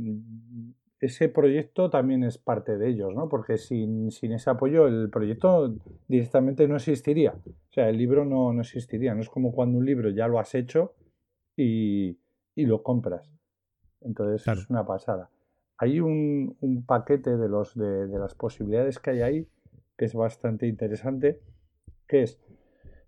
[1.01, 3.29] ese proyecto también es parte de ellos, ¿no?
[3.29, 5.75] Porque sin, ese apoyo el proyecto
[6.09, 7.33] directamente no existiría.
[7.33, 9.15] O sea, el libro no, existiría.
[9.15, 10.95] No es como cuando un libro ya lo has hecho
[11.57, 12.19] y,
[12.55, 13.29] lo compras.
[14.03, 15.31] Entonces es una pasada.
[15.79, 19.49] Hay un, paquete de, los, de las posibilidades que hay ahí
[19.97, 21.41] que es bastante interesante,
[22.07, 22.41] que es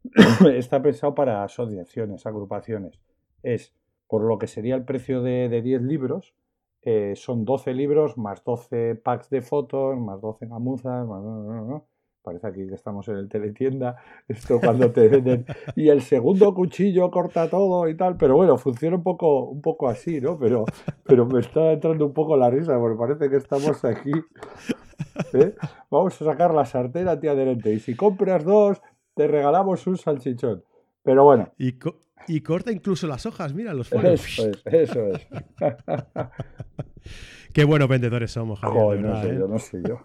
[0.54, 3.00] está pensado para asociaciones, agrupaciones.
[3.42, 3.74] Es
[4.08, 6.34] por lo que sería el precio de, 10 libros,
[6.82, 11.86] eh, son 12 libros más 12 packs de fotos, más 12 gamuzas, más, no,
[12.22, 13.96] Parece aquí que estamos en el teletienda,
[14.28, 15.44] esto cuando te venden.
[15.76, 19.88] Y el segundo cuchillo corta todo y tal, pero bueno, funciona un poco, un poco
[19.88, 20.38] así, ¿no?
[20.38, 20.64] Pero,
[21.04, 24.12] pero me está entrando un poco la risa, porque parece que estamos aquí.
[25.32, 25.54] ¿Eh?
[25.90, 27.72] Vamos a sacar la sartén a ti adherente.
[27.72, 28.80] Y si compras dos,
[29.14, 30.64] te regalamos un salchichón.
[31.02, 31.52] Pero bueno.
[31.58, 34.24] Y, corta incluso las hojas, mira los folios.
[34.24, 35.26] Eso es, eso es.
[37.52, 39.02] Qué buenos vendedores somos, Javier.
[39.02, 39.36] no sé ¿eh?
[39.38, 39.98] yo, no sé yo.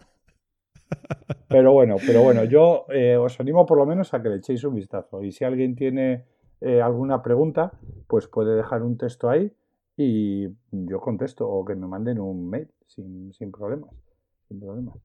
[1.48, 4.64] Pero bueno, pero bueno, yo eh, os animo por lo menos a que le echéis
[4.64, 5.24] un vistazo.
[5.24, 6.26] Y si alguien tiene
[6.62, 7.72] eh, alguna pregunta,
[8.08, 9.52] pues puede dejar un texto ahí
[9.96, 13.92] y yo contesto o que me manden un mail sin, sin problemas.
[14.50, 14.96] Sin problemas.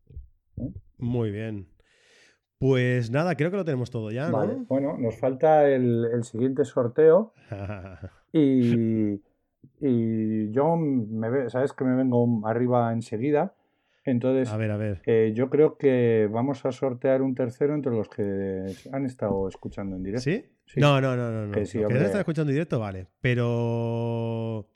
[0.99, 1.69] Muy bien.
[2.59, 4.65] Pues nada, creo que lo tenemos todo ya, ¿no?
[4.67, 7.35] Bueno, nos falta el, siguiente sorteo.
[8.33, 9.21] y,
[9.81, 13.55] y, yo, me, sabes que me vengo arriba enseguida.
[14.07, 15.03] Entonces, a ver, a ver.
[15.07, 19.97] Eh, yo creo que vamos a sortear un tercero entre los que han estado escuchando
[19.97, 20.25] en directo.
[20.25, 20.45] ¿Sí?
[20.77, 21.47] No, no, no, no.
[21.47, 21.53] no.
[21.53, 23.09] Que, sí, que están escuchando en directo, vale.
[23.21, 24.69] Pero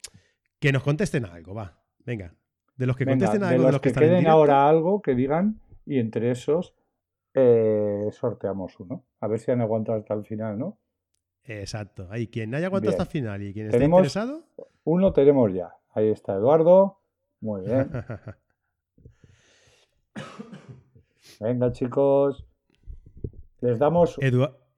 [0.58, 1.78] que nos contesten algo, va.
[2.04, 2.34] Venga.
[2.78, 6.30] De los que contesten algo, de los, que, queden ahora algo, que digan, y entre
[6.30, 6.74] esos
[7.34, 9.04] eh, sorteamos uno.
[9.20, 10.78] A ver si han aguantado hasta el final, ¿no?
[11.44, 12.06] Exacto.
[12.10, 14.44] Ahí quien haya aguantado hasta el final y quien esté interesado.
[14.84, 15.74] Uno tenemos ya.
[15.92, 17.00] Ahí está Eduardo.
[17.40, 17.90] Muy bien.
[21.40, 22.46] Venga, chicos.
[23.60, 24.16] Les damos.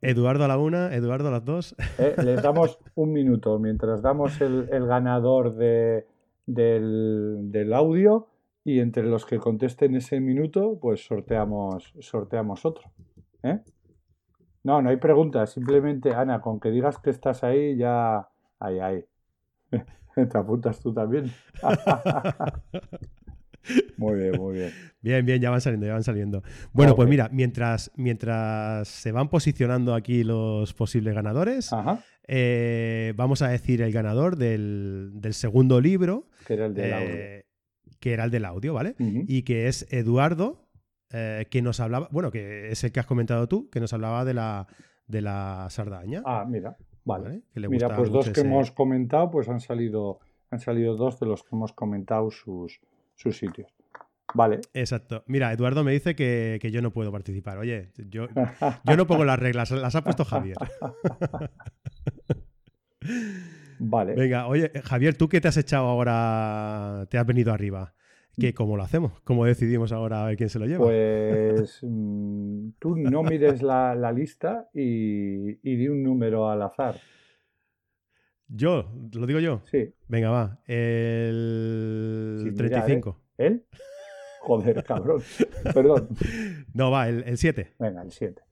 [0.03, 1.77] Eduardo a la una, Eduardo a las dos.
[1.99, 6.07] Eh, les damos un minuto mientras damos el, ganador de,
[6.55, 8.29] del, del, audio
[8.65, 12.91] y entre los que contesten ese minuto, pues sorteamos, sorteamos otro.
[13.43, 13.61] ¿eh?
[14.63, 18.29] No, no hay preguntas, simplemente, Ana, con que digas que estás ahí, ya...
[18.59, 19.05] Ahí, ahí.
[20.15, 21.33] Te apuntas tú también.
[23.97, 24.73] muy bien, muy bien.
[25.01, 26.43] Bien, bien, ya van saliendo, ya van saliendo.
[26.73, 31.71] Bueno, pues mira, mientras, mientras se van posicionando aquí los posibles ganadores,
[32.27, 36.27] eh, vamos a decir el ganador del, segundo libro.
[36.47, 37.45] Que era el de eh,
[38.01, 38.95] que era el del audio, ¿vale?
[38.99, 40.67] Y que es Eduardo,
[41.13, 44.25] eh, que nos hablaba, bueno, que es el que has comentado tú, que nos hablaba
[44.25, 44.67] de la,
[45.07, 46.23] de la sardaña.
[46.25, 47.43] Ah, mira, vale.
[47.55, 51.55] mira, pues dos que hemos comentado, pues han salido, Han salido dos de los que
[51.55, 52.81] hemos comentado sus,
[53.17, 53.73] sus sitios.
[54.35, 54.61] Vale.
[54.75, 55.25] Exacto.
[55.27, 57.59] Mira, Eduardo me dice que, yo no puedo participar.
[57.59, 58.29] Oye, yo,
[58.85, 60.57] yo no pongo las reglas, las ha puesto Javier.
[63.79, 64.15] vale.
[64.15, 67.07] Venga, oye, Javier, ¿tú qué te has echado ahora?
[67.11, 67.95] ¿Te has venido arriba?
[68.39, 69.21] ¿Qué, ¿Cómo lo hacemos?
[69.23, 70.85] ¿Cómo decidimos ahora a ver quién se lo lleva?
[70.85, 76.97] Pues mm, tú no mires la, lista y, y di un número al azar.
[78.53, 78.91] ¿Yo?
[79.13, 79.61] ¿Lo digo yo?
[79.71, 79.95] Sí.
[80.09, 80.59] Venga, va.
[80.67, 83.21] El 35.
[83.39, 83.47] ¿eh?
[83.47, 83.65] ¿El?
[84.41, 85.23] Joder, cabrón.
[85.73, 86.09] Perdón.
[86.75, 87.75] No, va, el 7.
[87.79, 88.43] Venga, el 7.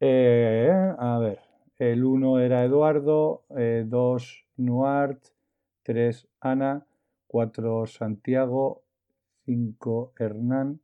[0.00, 1.38] Eh, a ver.
[1.82, 5.18] El 1 era Eduardo, 2 eh, Nuart,
[5.82, 6.86] 3 Ana,
[7.26, 8.84] 4 Santiago,
[9.46, 10.78] 5 Hernán,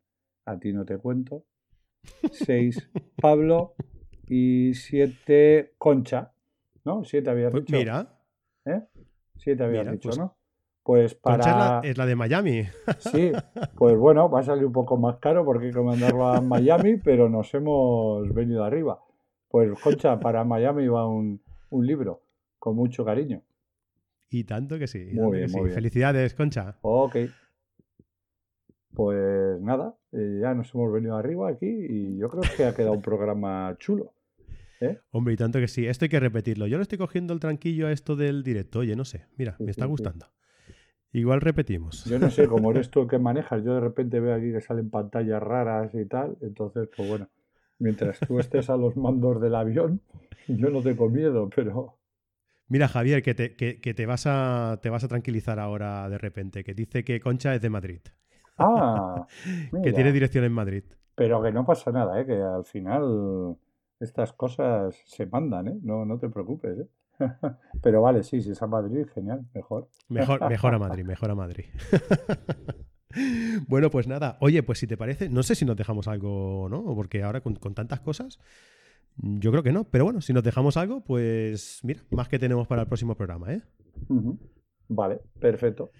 [0.44, 1.44] a ti no te cuento,
[2.32, 2.90] 6
[3.22, 3.74] Pablo
[4.26, 6.32] y 7 Concha.
[6.84, 7.04] ¿No?
[7.04, 7.78] 7 habías pues dicho.
[7.78, 8.18] Mira.
[8.64, 8.82] ¿Eh?
[9.36, 10.34] 7 habías dicho, pues ¿no?
[10.82, 11.80] Pues para.
[11.84, 12.64] Es la, de Miami.
[12.98, 13.30] Sí,
[13.76, 16.96] pues bueno, va a salir un poco más caro porque hay que mandarlo a Miami,
[16.96, 18.98] pero nos hemos venido arriba.
[19.48, 21.40] Pues Concha, para Miami va un,
[21.70, 22.22] libro,
[22.58, 23.42] con mucho cariño.
[24.30, 25.08] Y tanto que sí.
[25.12, 25.74] Muy bien, muy bien.
[25.74, 26.76] Felicidades, Concha.
[26.82, 27.16] Ok.
[28.94, 32.94] Pues nada, eh, ya nos hemos venido arriba aquí y yo creo que ha quedado
[32.94, 34.12] un programa chulo.
[34.80, 34.98] ¿eh?
[35.10, 35.86] Hombre, y tanto que sí.
[35.86, 36.66] Esto hay que repetirlo.
[36.66, 38.80] Yo le estoy cogiendo el tranquillo a esto del directo.
[38.80, 39.26] Oye, no sé.
[39.36, 40.26] Mira, me está gustando.
[41.12, 42.04] Igual repetimos.
[42.04, 44.60] Yo no sé, como eres tú el que manejas, yo de repente veo aquí que
[44.60, 47.28] salen pantallas raras y tal, entonces, pues bueno,
[47.78, 50.00] mientras tú estés a los mandos del avión,
[50.46, 51.98] yo no tengo miedo, pero...
[52.68, 56.64] Mira, Javier, que te, que, te, vas a, te vas a tranquilizar ahora de repente,
[56.64, 58.00] que dice que Concha es de Madrid.
[58.58, 59.26] Ah,
[59.82, 60.84] que tiene dirección en Madrid.
[61.14, 62.26] Pero que no pasa nada, ¿eh?
[62.26, 63.56] que al final
[64.00, 65.78] estas cosas se mandan, ¿eh?
[65.82, 66.78] no, no te preocupes.
[66.78, 66.88] ¿eh?
[67.82, 69.88] Pero vale, sí, si es a Madrid, genial, mejor.
[70.08, 71.64] Mejor, mejor a Madrid, mejor a Madrid.
[73.68, 74.36] Bueno, pues nada.
[74.40, 76.82] Oye, pues si te parece, no sé si nos dejamos algo, ¿no?
[76.94, 78.38] Porque ahora con, tantas cosas,
[79.16, 79.84] yo creo que no.
[79.84, 83.52] Pero bueno, si nos dejamos algo, pues mira, más que tenemos para el próximo programa,
[83.52, 83.62] ¿eh?
[84.88, 85.90] Vale, perfecto.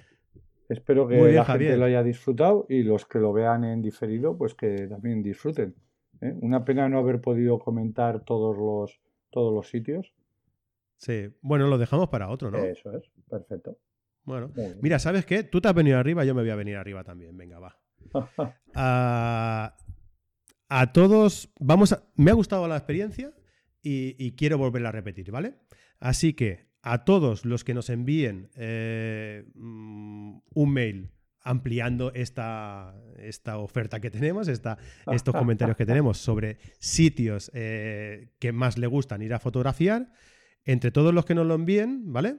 [0.69, 4.55] Espero que la gente lo haya disfrutado y los que lo vean en diferido, pues
[4.55, 5.75] que también disfruten.
[6.21, 6.35] ¿eh?
[6.43, 9.01] Una pena no haber podido comentar todos los,
[9.31, 10.13] todos los sitios,
[10.99, 12.59] Sí, bueno, lo dejamos para otro, ¿no?
[12.59, 13.79] Eso es, perfecto.
[14.29, 14.53] Bueno,
[14.83, 15.43] mira, ¿sabes qué?
[15.43, 17.35] Tú te has venido arriba, yo me voy a venir arriba también.
[17.37, 17.79] Venga, va.
[20.69, 22.05] a, todos, vamos a.
[22.15, 23.33] Me ha gustado la experiencia
[23.83, 25.55] y, quiero volverla a repetir, ¿vale?
[25.99, 31.11] Así que a todos los que nos envíen eh, mm, un mail
[31.41, 34.77] ampliando esta, esta oferta que tenemos, esta,
[35.11, 40.13] estos comentarios que tenemos sobre sitios eh, que más le gustan ir a fotografiar
[40.67, 42.37] entre todos los que nos lo envíen, ¿vale?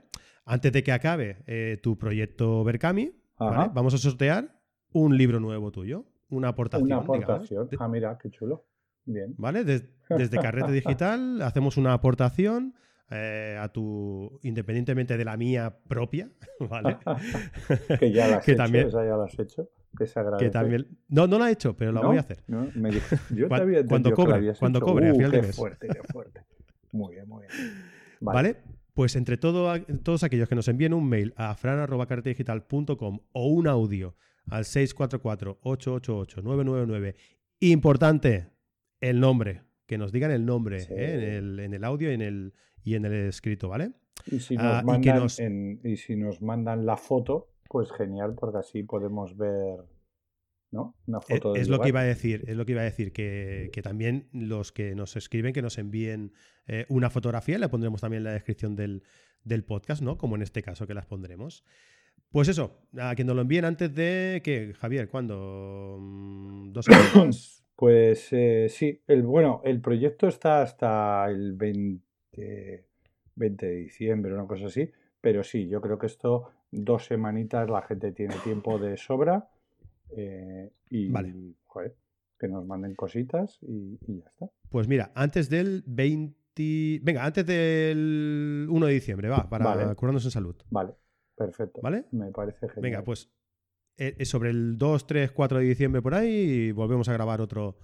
[0.49, 4.59] Antes de que acabe eh, tu proyecto Berkami, vamos a sortear
[4.91, 6.87] un libro nuevo tuyo, una aportación.
[6.87, 7.69] Una aportación.
[7.77, 8.65] ah, mira, qué chulo.
[9.05, 9.35] Bien.
[9.37, 9.63] ¿Vale?
[9.63, 12.73] desde Carrete Digital hacemos una aportación
[13.11, 16.31] eh, a tu, independientemente de la mía propia,
[16.67, 16.97] ¿vale?
[17.99, 19.69] que ya la has hecho, también, esa ya la has hecho.
[19.95, 20.45] Que se agradece.
[20.45, 22.43] Que también, no, no la he hecho, pero la voy a hacer.
[22.47, 26.41] No, me yo te cuando cobre, cuando cobre, uh, final qué fuerte, qué fuerte.
[26.91, 27.83] Muy bien, muy bien.
[28.19, 28.57] Vale.
[28.99, 34.17] Pues entre todos aquellos que nos envíen un mail a fran.cartedigital.com o un audio
[34.51, 37.15] al 644-888-999,
[37.61, 38.49] importante,
[38.99, 41.37] el nombre, que nos digan el nombre ¿eh?
[41.37, 43.93] en, el, audio y en el, y en el escrito, ¿vale?
[44.25, 45.29] Y si, nos ah, mandan
[45.85, 49.79] y si nos mandan la foto, pues genial, porque así podemos ver
[50.71, 50.95] ¿no?
[51.07, 53.11] Una e, foto es, lo que iba a decir, es lo que iba a decir,
[53.11, 56.33] que, también los que nos escriben, que nos envíen
[56.67, 59.03] eh, una fotografía, la pondremos también en la descripción del,
[59.65, 60.17] podcast, ¿no?
[60.17, 61.63] Como en este caso que las pondremos.
[62.31, 65.97] Pues eso, a quien nos lo envíen antes de que, Javier, ¿cuándo?
[65.99, 67.55] Mm, ¿Dos semanas?
[67.79, 72.85] Pues eh, sí, el, bueno, el proyecto está hasta el 20,
[73.35, 74.91] 20 de diciembre, una cosa así,
[75.21, 79.47] pero sí, yo creo que esto, dos semanitas, la gente tiene tiempo de sobra
[80.15, 81.55] eh, y vale.
[82.39, 84.49] que nos manden cositas y, ya está.
[84.69, 86.99] Pues mira, antes del 20.
[87.03, 90.55] Venga, antes del 1 de diciembre, va, para curarnos en salud.
[90.69, 90.93] Vale,
[91.35, 91.79] perfecto.
[91.81, 92.05] ¿Vale?
[92.11, 92.81] Me parece genial.
[92.81, 93.31] Venga, pues
[93.97, 97.79] eh, sobre el 2, 3, 4 de diciembre por ahí volvemos a grabar otro,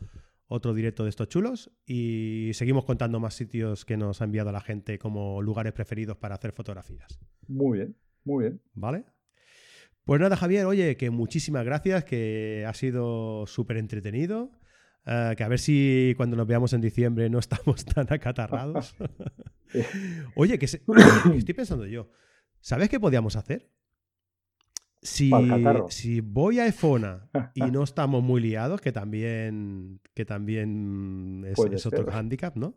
[0.48, 4.62] otro directo de estos chulos y seguimos contando más sitios que nos ha enviado la
[4.62, 7.20] gente como lugares preferidos para hacer fotografías.
[7.48, 8.62] Muy bien, muy bien.
[8.74, 9.06] ¿Vale?
[10.06, 14.52] Pues nada, Javier, oye, que muchísimas gracias, que ha sido súper entretenido.
[15.08, 18.96] Eh, que a ver si cuando nos veamos en diciembre no estamos tan acatarrados.
[20.36, 22.10] oye, que estoy pensando yo.
[22.60, 23.72] ¿Sabes qué podíamos hacer?
[25.02, 25.32] Si,
[25.90, 32.12] si voy a Efona y no estamos muy liados, que también, que también es, otro
[32.12, 32.76] handicap, ¿no?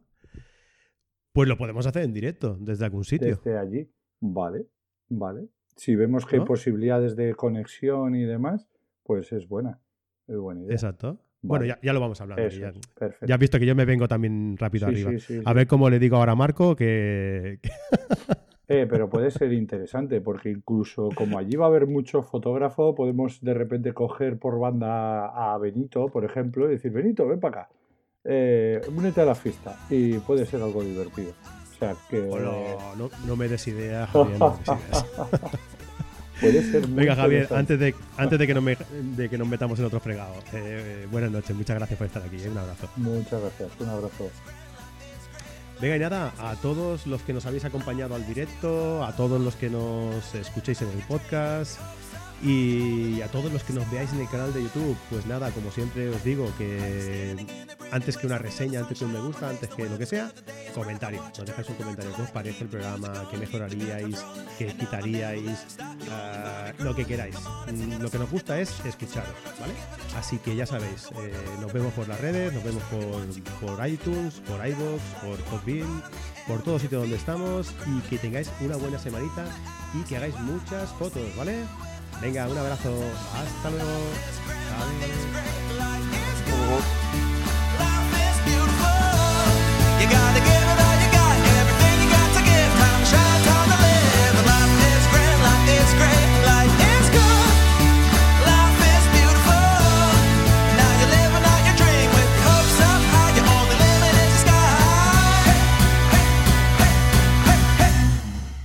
[1.32, 3.36] Pues lo podemos hacer en directo, desde algún sitio.
[3.36, 3.90] Desde allí.
[4.20, 4.66] Vale,
[5.08, 5.48] vale.
[5.78, 8.68] Si vemos que hay posibilidades de conexión y demás,
[9.04, 9.80] pues es buena.
[10.26, 10.72] Es buena idea.
[10.72, 11.20] Exacto.
[11.40, 12.50] Bueno, ya, lo vamos a hablar.
[12.50, 12.72] ya,
[13.24, 15.12] ya, has visto que yo me vengo también rápido arriba.
[15.44, 17.60] a ver cómo le digo ahora a Marco que...
[18.70, 23.40] Eh, pero puede ser interesante porque incluso como allí va a haber mucho fotógrafo, podemos
[23.40, 27.70] de repente coger por banda a Benito, por ejemplo, y decir, Benito, ven para acá,
[28.24, 31.32] eh, únete a la fiesta y puede ser algo divertido.
[31.78, 32.20] Sea que...
[32.20, 34.58] no, no, me des idea, Javier, no
[36.40, 39.86] Puede ser Venga, Javier, antes de, antes de que, nos de que nos metamos en
[39.86, 42.88] otro fregado, eh, buenas noches, muchas gracias por estar aquí, un abrazo.
[42.96, 44.30] Muchas gracias, un abrazo.
[45.80, 49.54] Venga, y nada, a todos los que nos habéis acompañado al directo, a todos los
[49.54, 51.80] que nos escuchéis en el podcast,
[52.42, 55.70] y a todos los que nos veáis en el canal de YouTube, pues nada, como
[55.70, 57.36] siempre os digo, que
[57.90, 60.30] antes que una reseña, antes que un me gusta, antes que lo que sea,
[60.78, 61.22] comentario.
[61.36, 62.14] Nos dejáis un comentario.
[62.14, 63.12] ¿Qué os parece el programa?
[63.30, 64.24] ¿Qué mejoraríais?
[64.58, 65.76] ¿Qué quitaríais?
[66.10, 67.36] Ah, lo que queráis.
[67.66, 69.74] Mm, lo que nos gusta es escucharos, ¿vale?
[70.16, 74.34] Así que ya sabéis, eh, nos vemos por las redes, nos vemos por, por iTunes,
[74.46, 76.02] por iVoox, por Podbean,
[76.46, 79.46] por todo sitio donde estamos y que tengáis una buena semanita
[79.94, 81.64] y que hagáis muchas fotos, ¿vale?
[82.20, 83.00] Venga, un abrazo.
[83.34, 83.88] Hasta luego.
[90.10, 90.57] Adiós.